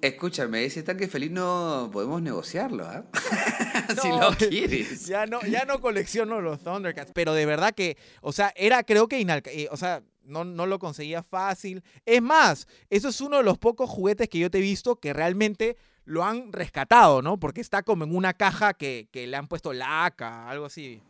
[0.00, 3.04] Escúchame, ese tanque felino podemos negociarlo, ¿ah?
[4.00, 5.06] si lo quieres.
[5.06, 9.08] Ya no, ya no colecciono los Thundercats, pero de verdad que, o sea, era creo
[9.08, 11.82] que inalcanzable, o sea, no, no lo conseguía fácil.
[12.06, 15.12] Es más, eso es uno de los pocos juguetes que yo te he visto que
[15.12, 17.40] realmente lo han rescatado, ¿no?
[17.40, 21.02] Porque está como en una caja que, que le han puesto laca, algo así.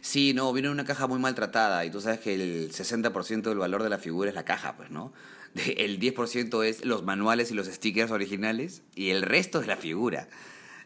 [0.00, 3.58] Sí, no, viene en una caja muy maltratada y tú sabes que el 60% del
[3.58, 5.12] valor de la figura es la caja, pues, ¿no?
[5.54, 10.28] El 10% es los manuales y los stickers originales y el resto es la figura.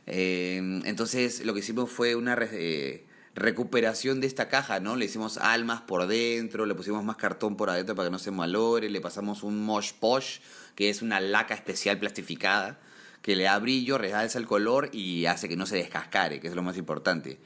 [0.06, 4.96] Eh, entonces lo que hicimos fue una eh, recuperación de esta caja, ¿no?
[4.96, 8.30] Le hicimos almas por dentro, le pusimos más cartón por adentro para que no se
[8.30, 10.38] malore, le pasamos un mosh posh,
[10.74, 12.78] que es una laca especial plastificada,
[13.22, 16.54] que le da brillo, realza el color y hace que no se descascare, que es
[16.54, 17.38] lo más importante.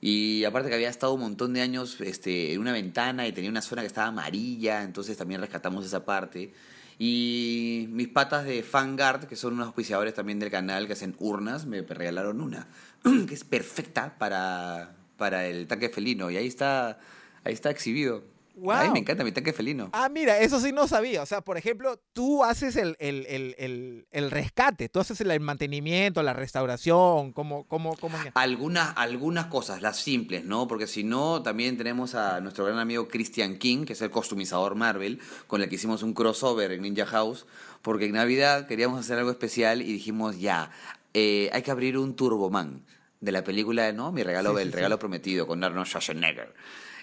[0.00, 3.50] Y aparte que había estado un montón de años este, en una ventana y tenía
[3.50, 6.52] una zona que estaba amarilla, entonces también rescatamos esa parte.
[6.98, 11.66] Y mis patas de Fangard, que son unos auspiciadores también del canal que hacen urnas,
[11.66, 12.68] me regalaron una,
[13.28, 16.30] que es perfecta para, para el tanque felino.
[16.30, 16.98] Y ahí está,
[17.44, 18.35] ahí está exhibido.
[18.70, 19.90] Ay, me encanta mi tanque felino.
[19.92, 21.22] Ah, mira, eso sí no sabía.
[21.22, 26.22] O sea, por ejemplo, tú haces el, el, el, el rescate, tú haces el mantenimiento,
[26.22, 27.66] la restauración, ¿cómo?
[27.66, 28.18] cómo, cómo...
[28.34, 30.66] Algunas, algunas cosas, las simples, ¿no?
[30.68, 34.74] Porque si no, también tenemos a nuestro gran amigo Christian King, que es el costumizador
[34.74, 37.46] Marvel, con el que hicimos un crossover en Ninja House,
[37.82, 40.70] porque en Navidad queríamos hacer algo especial y dijimos, ya,
[41.12, 42.84] eh, hay que abrir un Turboman
[43.20, 44.12] de la película, ¿no?
[44.12, 46.54] Mi regalo, el regalo prometido con Arnold Schwarzenegger.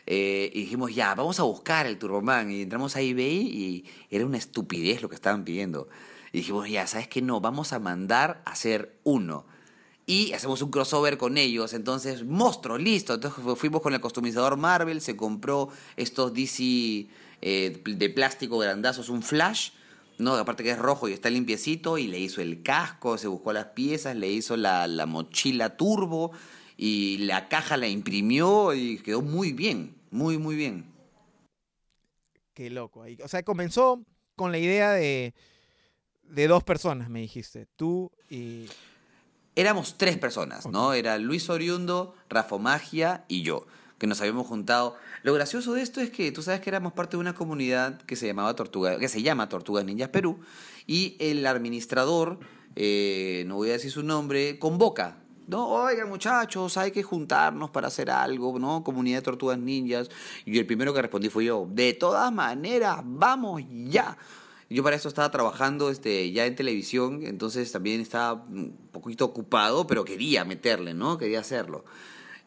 [0.06, 2.52] Eh, y dijimos, ya, vamos a buscar el Turboman.
[2.52, 5.88] Y entramos a eBay y era una estupidez lo que estaban pidiendo.
[6.32, 7.22] Y dijimos, ya, ¿sabes qué?
[7.22, 9.46] No, vamos a mandar a hacer uno.
[10.06, 11.74] Y hacemos un crossover con ellos.
[11.74, 13.14] Entonces, monstruo, listo.
[13.14, 17.08] Entonces fuimos con el customizador Marvel, se compró estos DC
[17.42, 19.72] eh, de plástico grandazos, un flash.
[20.18, 20.36] ¿no?
[20.36, 23.68] Aparte que es rojo y está limpiecito, y le hizo el casco, se buscó las
[23.68, 26.32] piezas, le hizo la, la mochila turbo,
[26.86, 30.92] y la caja la imprimió y quedó muy bien, muy, muy bien.
[32.54, 33.06] Qué loco.
[33.24, 34.04] O sea, comenzó
[34.36, 35.34] con la idea de,
[36.24, 38.66] de dos personas, me dijiste, tú y...
[39.56, 40.94] Éramos tres personas, ¿no?
[40.94, 43.66] Era Luis Oriundo, Rafa Magia y yo,
[43.98, 44.98] que nos habíamos juntado.
[45.22, 48.18] Lo gracioso de esto es que tú sabes que éramos parte de una comunidad que
[48.18, 50.42] se llamaba Tortuga, que se llama Tortugas Ninjas Perú,
[50.86, 52.42] y el administrador,
[52.76, 57.88] eh, no voy a decir su nombre, convoca no, oigan muchachos, hay que juntarnos para
[57.88, 58.84] hacer algo, ¿no?
[58.84, 60.10] Comunidad de tortugas ninjas.
[60.46, 64.18] Y el primero que respondí fue yo, de todas maneras, vamos ya.
[64.70, 69.86] Yo para eso estaba trabajando este, ya en televisión, entonces también estaba un poquito ocupado,
[69.86, 71.18] pero quería meterle, ¿no?
[71.18, 71.86] Quería hacerlo.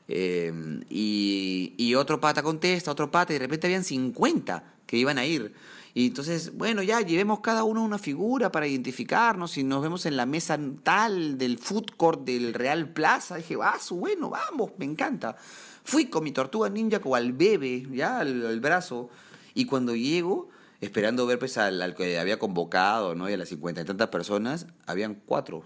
[0.09, 5.19] Em, y, y otro pata contesta, otro pata, y de repente habían 50 que iban
[5.19, 5.55] a ir.
[5.97, 10.19] Y entonces, bueno, ya llevemos cada uno una figura para identificarnos y nos vemos en
[10.19, 13.37] la mesa tal del food court del Real Plaza.
[13.37, 15.37] dije, ah, bueno, vamos, me encanta.
[15.85, 19.09] Fui con mi tortuga ninja como al bebé, ya, al, brazo.
[19.55, 20.51] Y cuando llego,
[20.83, 23.31] esperando ver pues al, que había convocado, ¿no?
[23.31, 25.63] Y a las cincuenta y tantas personas, habían cuatro.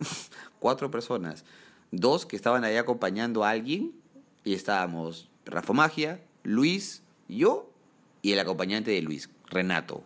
[0.58, 1.44] cuatro personas.
[1.92, 3.92] Dos que estaban ahí acompañando a alguien
[4.42, 7.70] y estábamos Rafa Magia, Luis, yo
[8.22, 10.04] y el acompañante de Luis, Renato,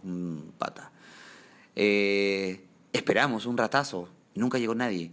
[0.59, 0.93] pata.
[1.75, 5.11] Eh, esperamos un ratazo, nunca llegó nadie.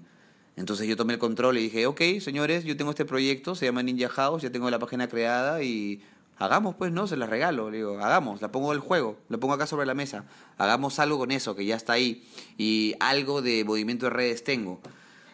[0.55, 3.82] Entonces yo tomé el control y dije, ok, señores, yo tengo este proyecto, se llama
[3.82, 6.03] Ninja House, ya tengo la página creada y
[6.38, 7.07] hagamos pues, ¿no?
[7.07, 9.93] Se la regalo, le digo, hagamos, la pongo el juego, la pongo acá sobre la
[9.93, 10.25] mesa,
[10.57, 12.27] hagamos algo con eso, que ya está ahí,
[12.57, 14.82] y algo de movimiento de redes tengo.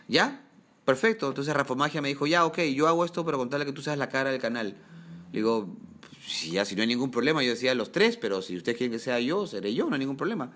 [0.07, 0.41] ¿Ya?
[0.85, 3.81] Perfecto, entonces Rafa Magia me dijo, ya, ok, yo hago esto, pero contarle que tú
[3.81, 4.75] seas la cara del canal.
[5.31, 5.75] Le digo,
[6.27, 8.91] si ya si no hay ningún problema, yo decía los tres, pero si ustedes quieren
[8.91, 10.51] que sea yo, seré yo, no hay ningún problema.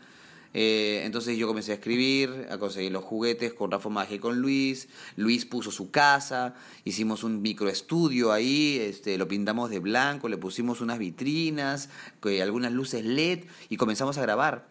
[0.53, 3.89] Eh, entonces yo comencé a escribir, a conseguir los juguetes con Rafa
[4.19, 4.87] con Luis.
[5.15, 6.55] Luis puso su casa,
[6.85, 11.89] hicimos un microestudio ahí, este, lo pintamos de blanco, le pusimos unas vitrinas,
[12.41, 14.67] algunas luces LED y comenzamos a grabar.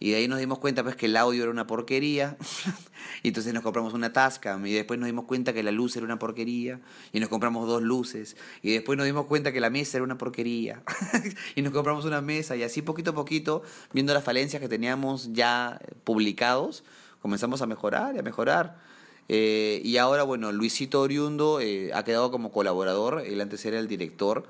[0.00, 2.36] Y de ahí nos dimos cuenta pues que el audio era una porquería.
[3.22, 4.64] y entonces nos compramos una Tascam.
[4.66, 6.80] Y después nos dimos cuenta que la luz era una porquería.
[7.12, 8.36] Y nos compramos dos luces.
[8.62, 10.82] Y después nos dimos cuenta que la mesa era una porquería.
[11.56, 12.54] y nos compramos una mesa.
[12.56, 16.84] Y así poquito a poquito, viendo las falencias que teníamos ya publicados,
[17.20, 18.78] comenzamos a mejorar y a mejorar.
[19.28, 23.24] Eh, y ahora, bueno, Luisito Oriundo eh, ha quedado como colaborador.
[23.26, 24.48] Él antes era el director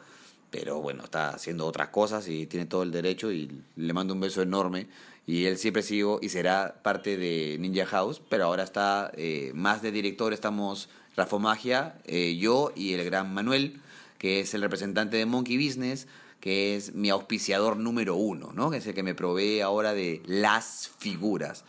[0.51, 4.21] pero bueno, está haciendo otras cosas y tiene todo el derecho y le mando un
[4.21, 4.87] beso enorme
[5.29, 9.83] y él siempre sigo y será parte de Ninja House, pero ahora está eh, más
[9.83, 13.79] de director, estamos Rafa Magia, eh, yo y el gran Manuel,
[14.16, 16.09] que es el representante de Monkey Business,
[16.41, 18.70] que es mi auspiciador número uno, ¿no?
[18.70, 21.66] que es el que me provee ahora de las figuras.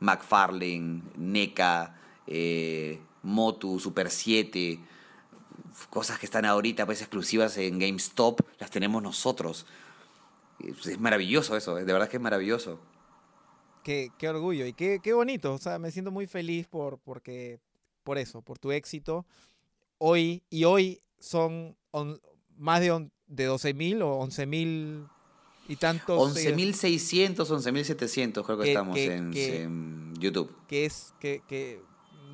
[0.00, 4.80] McFarlane, NECA, eh, Motu, Super 7,
[5.90, 9.64] cosas que están ahorita pues exclusivas en GameStop, las tenemos nosotros.
[10.62, 12.80] Pues, es maravilloso eso, de verdad que es maravilloso.
[13.82, 15.54] Qué, qué orgullo y qué, qué, bonito.
[15.54, 17.60] O sea, me siento muy feliz por, porque,
[18.04, 19.26] por eso, por tu éxito.
[19.98, 21.76] Hoy, y hoy son
[22.56, 25.06] más de, de 12 mil o 11 mil
[25.68, 26.36] y tantos.
[26.36, 30.54] 11.600, 11.700 creo que, estamos en, en, YouTube.
[30.66, 31.80] Que es, que, que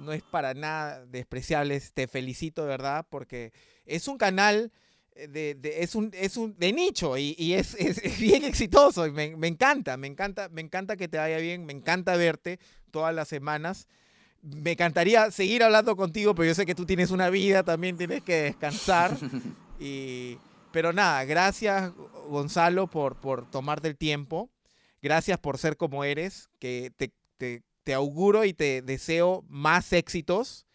[0.01, 1.81] no es para nada despreciable.
[1.95, 3.53] Te felicito de verdad porque
[3.85, 4.73] es un canal
[5.29, 9.97] de, es, un, es un de nicho y, es, es, bien exitoso y me, encanta,
[9.97, 12.59] me encanta, me encanta que te vaya bien, me encanta verte
[12.91, 13.89] todas las semanas.
[14.43, 18.23] Me encantaría seguir hablando contigo, pero yo sé que tú tienes una vida, también tienes
[18.23, 19.17] que descansar.
[19.79, 20.39] Y,
[20.73, 21.93] pero nada, gracias
[22.31, 24.49] Gonzalo por, por tomarte el tiempo.
[25.03, 30.67] Gracias por ser como eres, que te, te, te auguro y te deseo más éxitos,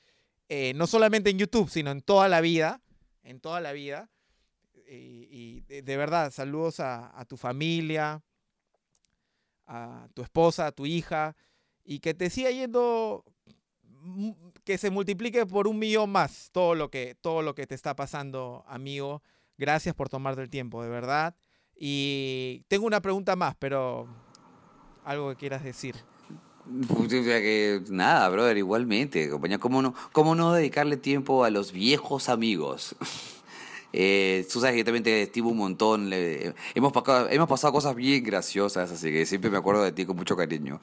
[0.47, 2.79] eh, no solamente en YouTube, sino en toda la vida,
[3.23, 4.09] en toda la vida.
[4.93, 8.21] Y, de, verdad, saludos a, tu familia,
[9.65, 11.35] a tu esposa, a tu hija,
[11.85, 13.23] y que te siga yendo,
[14.65, 17.95] que se multiplique por un millón más todo lo que, todo lo que te está
[17.95, 19.21] pasando, amigo.
[19.57, 21.35] Gracias por tomarte el tiempo, de verdad.
[21.75, 24.07] Y tengo una pregunta más, pero
[25.05, 25.95] algo que quieras decir.
[27.21, 29.57] que nada, brother, igualmente, compañía.
[29.57, 32.95] ¿Cómo no, ¿Cómo no dedicarle tiempo a los viejos amigos?
[33.93, 36.11] Eh, tú sabes que también te estimo un montón.
[36.13, 40.15] hemos, pasado, hemos pasado cosas bien graciosas, así que siempre me acuerdo de ti con
[40.15, 40.79] mucho cariño.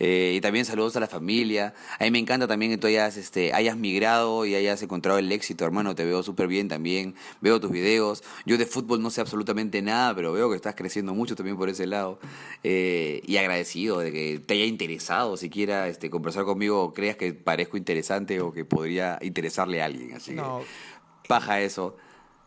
[0.00, 1.74] Eh, y también saludos a la familia.
[1.98, 5.30] A mí me encanta también que tú hayas, este, hayas migrado y hayas encontrado el
[5.32, 5.94] éxito, hermano.
[5.94, 7.14] Te veo súper bien también.
[7.40, 8.22] Veo tus videos.
[8.46, 11.68] Yo de fútbol no sé absolutamente nada, pero veo que estás creciendo mucho también por
[11.68, 12.20] ese lado.
[12.62, 17.32] Eh, y agradecido de que te haya interesado siquiera este, conversar conmigo o creas que
[17.32, 20.14] parezco interesante o que podría interesarle a alguien.
[20.14, 20.60] Así no.
[20.60, 21.96] que paja eso.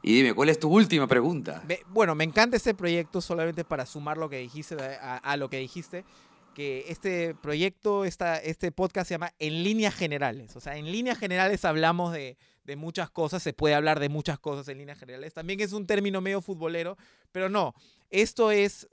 [0.04, 1.64] Y dime, ¿cuál es tu última pregunta?
[1.90, 6.04] Bueno, me encanta este proyecto solamente para sumar lo que dijiste a lo que dijiste
[6.54, 10.56] que este proyecto, esta, este podcast se llama En líneas generales.
[10.56, 14.40] O sea, en líneas generales hablamos de, de, muchas cosas, se puede hablar de muchas
[14.40, 15.34] cosas en líneas generales.
[15.34, 16.98] También es un término medio futbolero,
[17.32, 17.74] pero no,
[18.10, 18.88] esto es,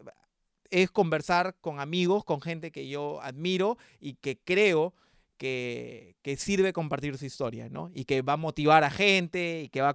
[0.71, 4.95] es conversar con amigos, con gente que yo admiro y que creo
[5.37, 7.91] que, que sirve compartir su historia, ¿no?
[7.95, 9.95] Y que va a motivar a gente y que va a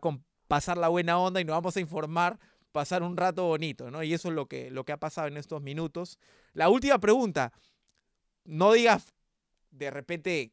[0.54, 2.38] pasar la buena onda y nos vamos a informar
[2.72, 4.04] pasar un rato bonito, ¿no?
[4.04, 6.20] Y eso es lo que, lo que ha pasado en estos minutos.
[6.54, 7.52] La última pregunta,
[8.46, 9.16] no digas
[9.72, 10.52] de repente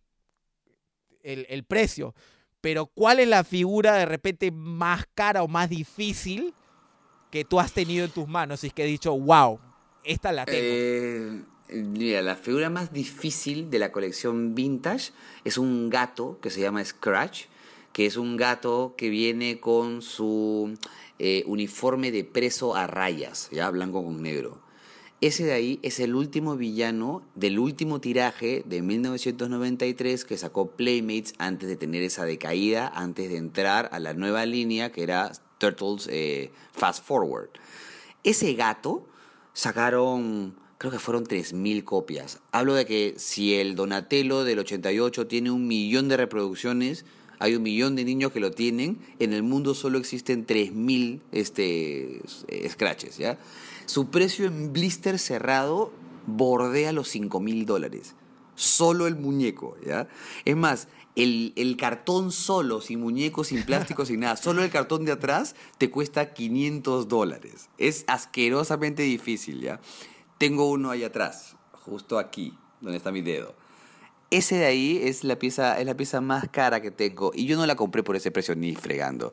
[1.22, 2.14] el, precio,
[2.62, 6.54] pero ¿cuál es la figura de repente más cara o más difícil
[7.30, 8.64] que tú has tenido en tus manos?
[8.64, 9.60] Y es que he dicho, wow,
[10.02, 10.60] esta la tengo.
[10.62, 11.42] Eh,
[11.74, 15.12] mira, la figura más difícil de la colección vintage
[15.44, 17.48] es un gato que se llama Scratch,
[17.92, 20.76] que es un gato que viene con su
[21.18, 24.60] eh, uniforme de preso a rayas, ya blanco con negro.
[25.20, 31.34] Ese de ahí es el último villano del último tiraje de 1993 que sacó Playmates
[31.36, 36.08] antes de tener esa decaída, antes de entrar a la nueva línea que era Turtles
[36.10, 37.50] eh, Fast Forward.
[38.24, 39.06] Ese gato
[39.52, 42.40] sacaron, creo que fueron 3.000 copias.
[42.50, 47.04] Hablo de que si el Donatello del 88 tiene un millón de reproducciones,
[47.40, 52.20] hay un millón de niños que lo tienen, en el mundo solo existen 3.000 este,
[52.68, 53.38] scratches, ¿ya?
[53.86, 55.90] Su precio en blister cerrado
[56.26, 58.14] bordea los 5.000 dólares.
[58.56, 60.06] Solo el muñeco, ¿ya?
[60.44, 65.06] Es más, el, el, cartón solo, sin muñecos, sin plástico, sin nada, solo el cartón
[65.06, 67.70] de atrás te cuesta 500 dólares.
[67.78, 69.80] Es asquerosamente difícil, ¿ya?
[70.36, 73.54] Tengo uno ahí atrás, justo aquí, donde está mi dedo.
[74.30, 77.32] Ese de ahí es la pieza, es la pieza más cara que tengo.
[77.34, 79.32] Y yo no la compré por ese precio ni fregando.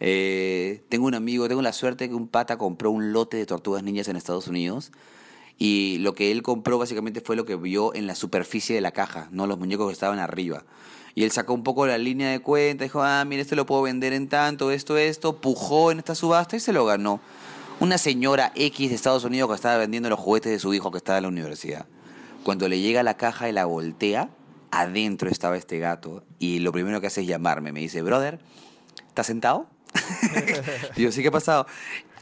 [0.00, 3.84] Eh, tengo un amigo, tengo la suerte que un pata compró un lote de tortugas
[3.84, 4.90] niñas en Estados Unidos.
[5.58, 8.90] Y lo que él compró básicamente fue lo que vio en la superficie de la
[8.90, 10.64] caja, no los muñecos que estaban arriba.
[11.14, 13.82] Y él sacó un poco la línea de cuenta, dijo, ah, mire, este lo puedo
[13.82, 17.20] vender en tanto, esto, esto, pujó en esta subasta y se lo ganó.
[17.78, 20.98] Una señora X de Estados Unidos que estaba vendiendo los juguetes de su hijo que
[20.98, 21.86] estaba en la universidad.
[22.42, 24.28] Cuando le llega la caja y la voltea,
[24.72, 27.72] adentro estaba este gato y lo primero que hace es llamarme.
[27.72, 28.40] Me dice, brother,
[29.08, 29.68] ¿estás sentado?
[30.96, 31.66] y yo, sí, ¿qué ha pasado?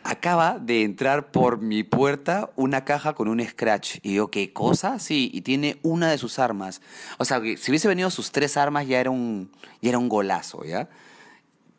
[0.02, 3.98] Acaba de entrar por mi puerta una caja con un scratch.
[4.02, 4.98] Y yo, ¿qué cosa?
[4.98, 6.82] Sí, y tiene una de sus armas.
[7.18, 9.50] O sea, que si hubiese venido sus tres armas ya era un,
[9.80, 10.88] ya era un golazo, ¿ya?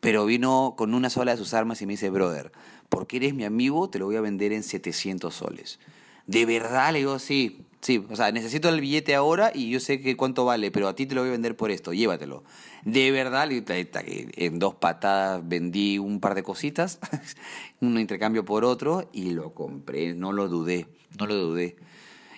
[0.00, 2.50] Pero vino con una sola de sus armas y me dice, brother,
[2.88, 5.78] porque eres mi amigo, te lo voy a vender en 700 soles.
[6.26, 6.92] ¿De verdad?
[6.92, 7.66] Le digo, sí.
[7.82, 10.94] Sí, o sea, necesito el billete ahora y yo sé que cuánto vale, pero a
[10.94, 12.44] ti te lo voy a vender por esto, llévatelo.
[12.84, 17.00] De verdad, en dos patadas vendí un par de cositas,
[17.80, 20.86] un intercambio por otro y lo compré, no lo dudé,
[21.18, 21.74] no lo dudé.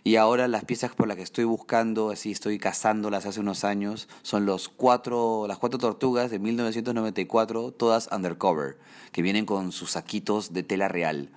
[0.03, 4.09] Y ahora las piezas por las que estoy buscando, así estoy cazándolas hace unos años,
[4.23, 8.79] son los cuatro, las cuatro tortugas de 1994, todas undercover,
[9.13, 11.29] que vienen con sus saquitos de tela real.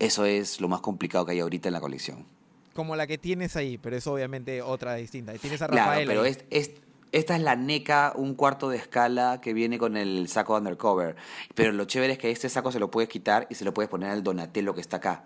[0.00, 2.39] Eso es lo más complicado que hay ahorita en la colección
[2.80, 5.34] como la que tienes ahí, pero es obviamente otra distinta.
[5.34, 6.06] Tienes a Rafael.
[6.06, 6.72] Claro, pero es,
[7.12, 11.14] esta es la NECA, un cuarto de escala que viene con el saco undercover.
[11.54, 13.90] Pero lo chévere es que este saco se lo puedes quitar y se lo puedes
[13.90, 15.24] poner al Donatello que está acá.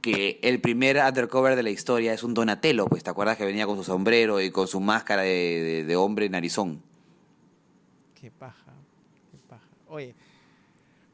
[0.00, 3.66] Que el primer undercover de la historia es un Donatello, pues te acuerdas que venía
[3.66, 6.82] con su sombrero y con su máscara de, de hombre narizón.
[8.18, 8.72] Qué paja,
[9.30, 9.68] qué paja.
[9.88, 10.14] Oye,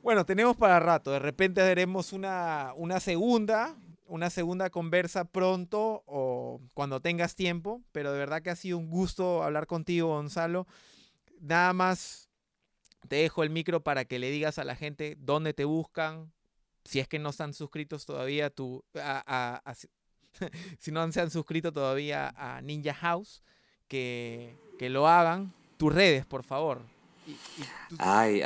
[0.05, 1.11] bueno, tenemos para rato.
[1.11, 3.74] De repente haremos una, una segunda
[4.09, 8.88] una segunda conversa pronto o cuando tengas tiempo, pero de verdad que ha sido un
[8.88, 10.66] gusto hablar contigo, Gonzalo.
[11.40, 12.28] Nada más
[13.09, 16.32] te dejo el micro para que le digas a la gente dónde te buscan,
[16.84, 19.62] si es que no están suscritos todavía tú, a,
[20.78, 23.42] si no se han suscrito todavía a Ninja House,
[23.88, 25.52] que, que lo hagan.
[25.76, 26.80] Tus redes, por favor.
[27.98, 28.40] Ay,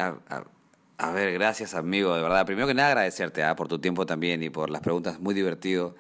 [1.01, 2.46] a, ver, gracias amigo, de verdad.
[2.46, 5.94] Primero que nada agradecerte ah, por tu tiempo también y por las preguntas, muy divertido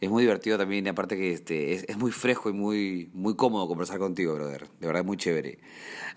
[0.00, 3.66] es muy divertido también, y aparte que este, es, muy fresco y muy, muy cómodo
[3.66, 4.68] conversar contigo, brother.
[4.78, 5.58] De verdad, es muy chévere.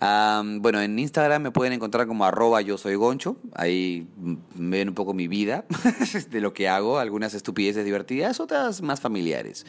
[0.00, 3.36] bueno, en Instagram me pueden encontrar como arroba yo soy goncho.
[3.54, 4.06] Ahí
[4.54, 5.64] ven un poco mi vida,
[6.30, 9.64] de lo que hago, algunas estupideces divertidas, otras más familiares.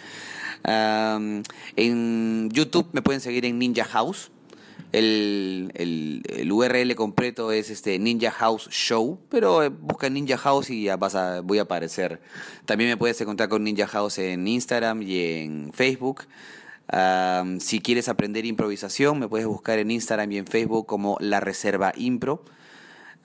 [0.66, 4.32] en YouTube me pueden seguir en Ninja House.
[4.92, 10.84] El, el, URL completo es este Ninja House Show, pero eh, busca Ninja House y
[10.84, 12.22] ya vas voy a aparecer.
[12.66, 16.28] También me puedes encontrar con Ninja House en Instagram y en Facebook.
[17.60, 21.94] si quieres aprender improvisación, me puedes buscar en Instagram y en Facebook como La Reserva
[21.96, 22.44] Impro.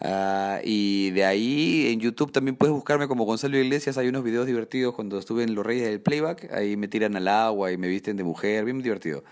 [0.01, 3.97] Ah, y de ahí en YouTube también puedes buscarme como Gonzalo Iglesias.
[3.99, 6.53] Hay unos videos divertidos cuando estuve en Los Reyes del Playback.
[6.53, 8.65] Ahí me tiran al agua y me visten de mujer.
[8.65, 9.25] Bien divertido.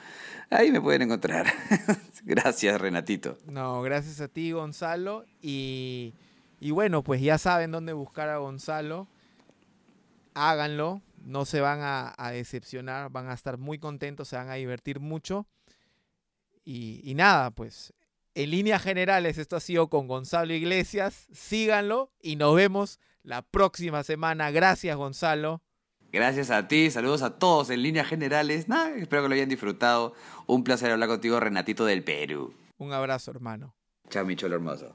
[0.50, 1.46] Ahí me pueden encontrar.
[2.24, 3.38] gracias, Renatito.
[3.46, 5.24] No, gracias a ti, Gonzalo.
[5.40, 6.14] Y,
[6.60, 9.08] y bueno, pues ya saben dónde buscar a Gonzalo.
[10.34, 11.02] Háganlo.
[11.24, 13.10] No se van a, decepcionar.
[13.10, 14.28] Van a estar muy contentos.
[14.28, 15.46] Se van a divertir mucho.
[16.64, 17.92] Y, y nada, pues
[18.34, 21.28] en líneas generales, esto ha sido con Gonzalo Iglesias.
[21.32, 24.50] Síganlo y nos vemos la próxima semana.
[24.50, 25.62] Gracias, Gonzalo.
[26.14, 28.68] Gracias a ti, saludos a todos en líneas generales.
[28.96, 30.14] espero que lo hayan disfrutado.
[30.46, 32.54] Un placer hablar contigo, Renatito del Perú.
[32.78, 33.74] Un abrazo, hermano.
[34.10, 34.94] Chao, mi cholo hermoso.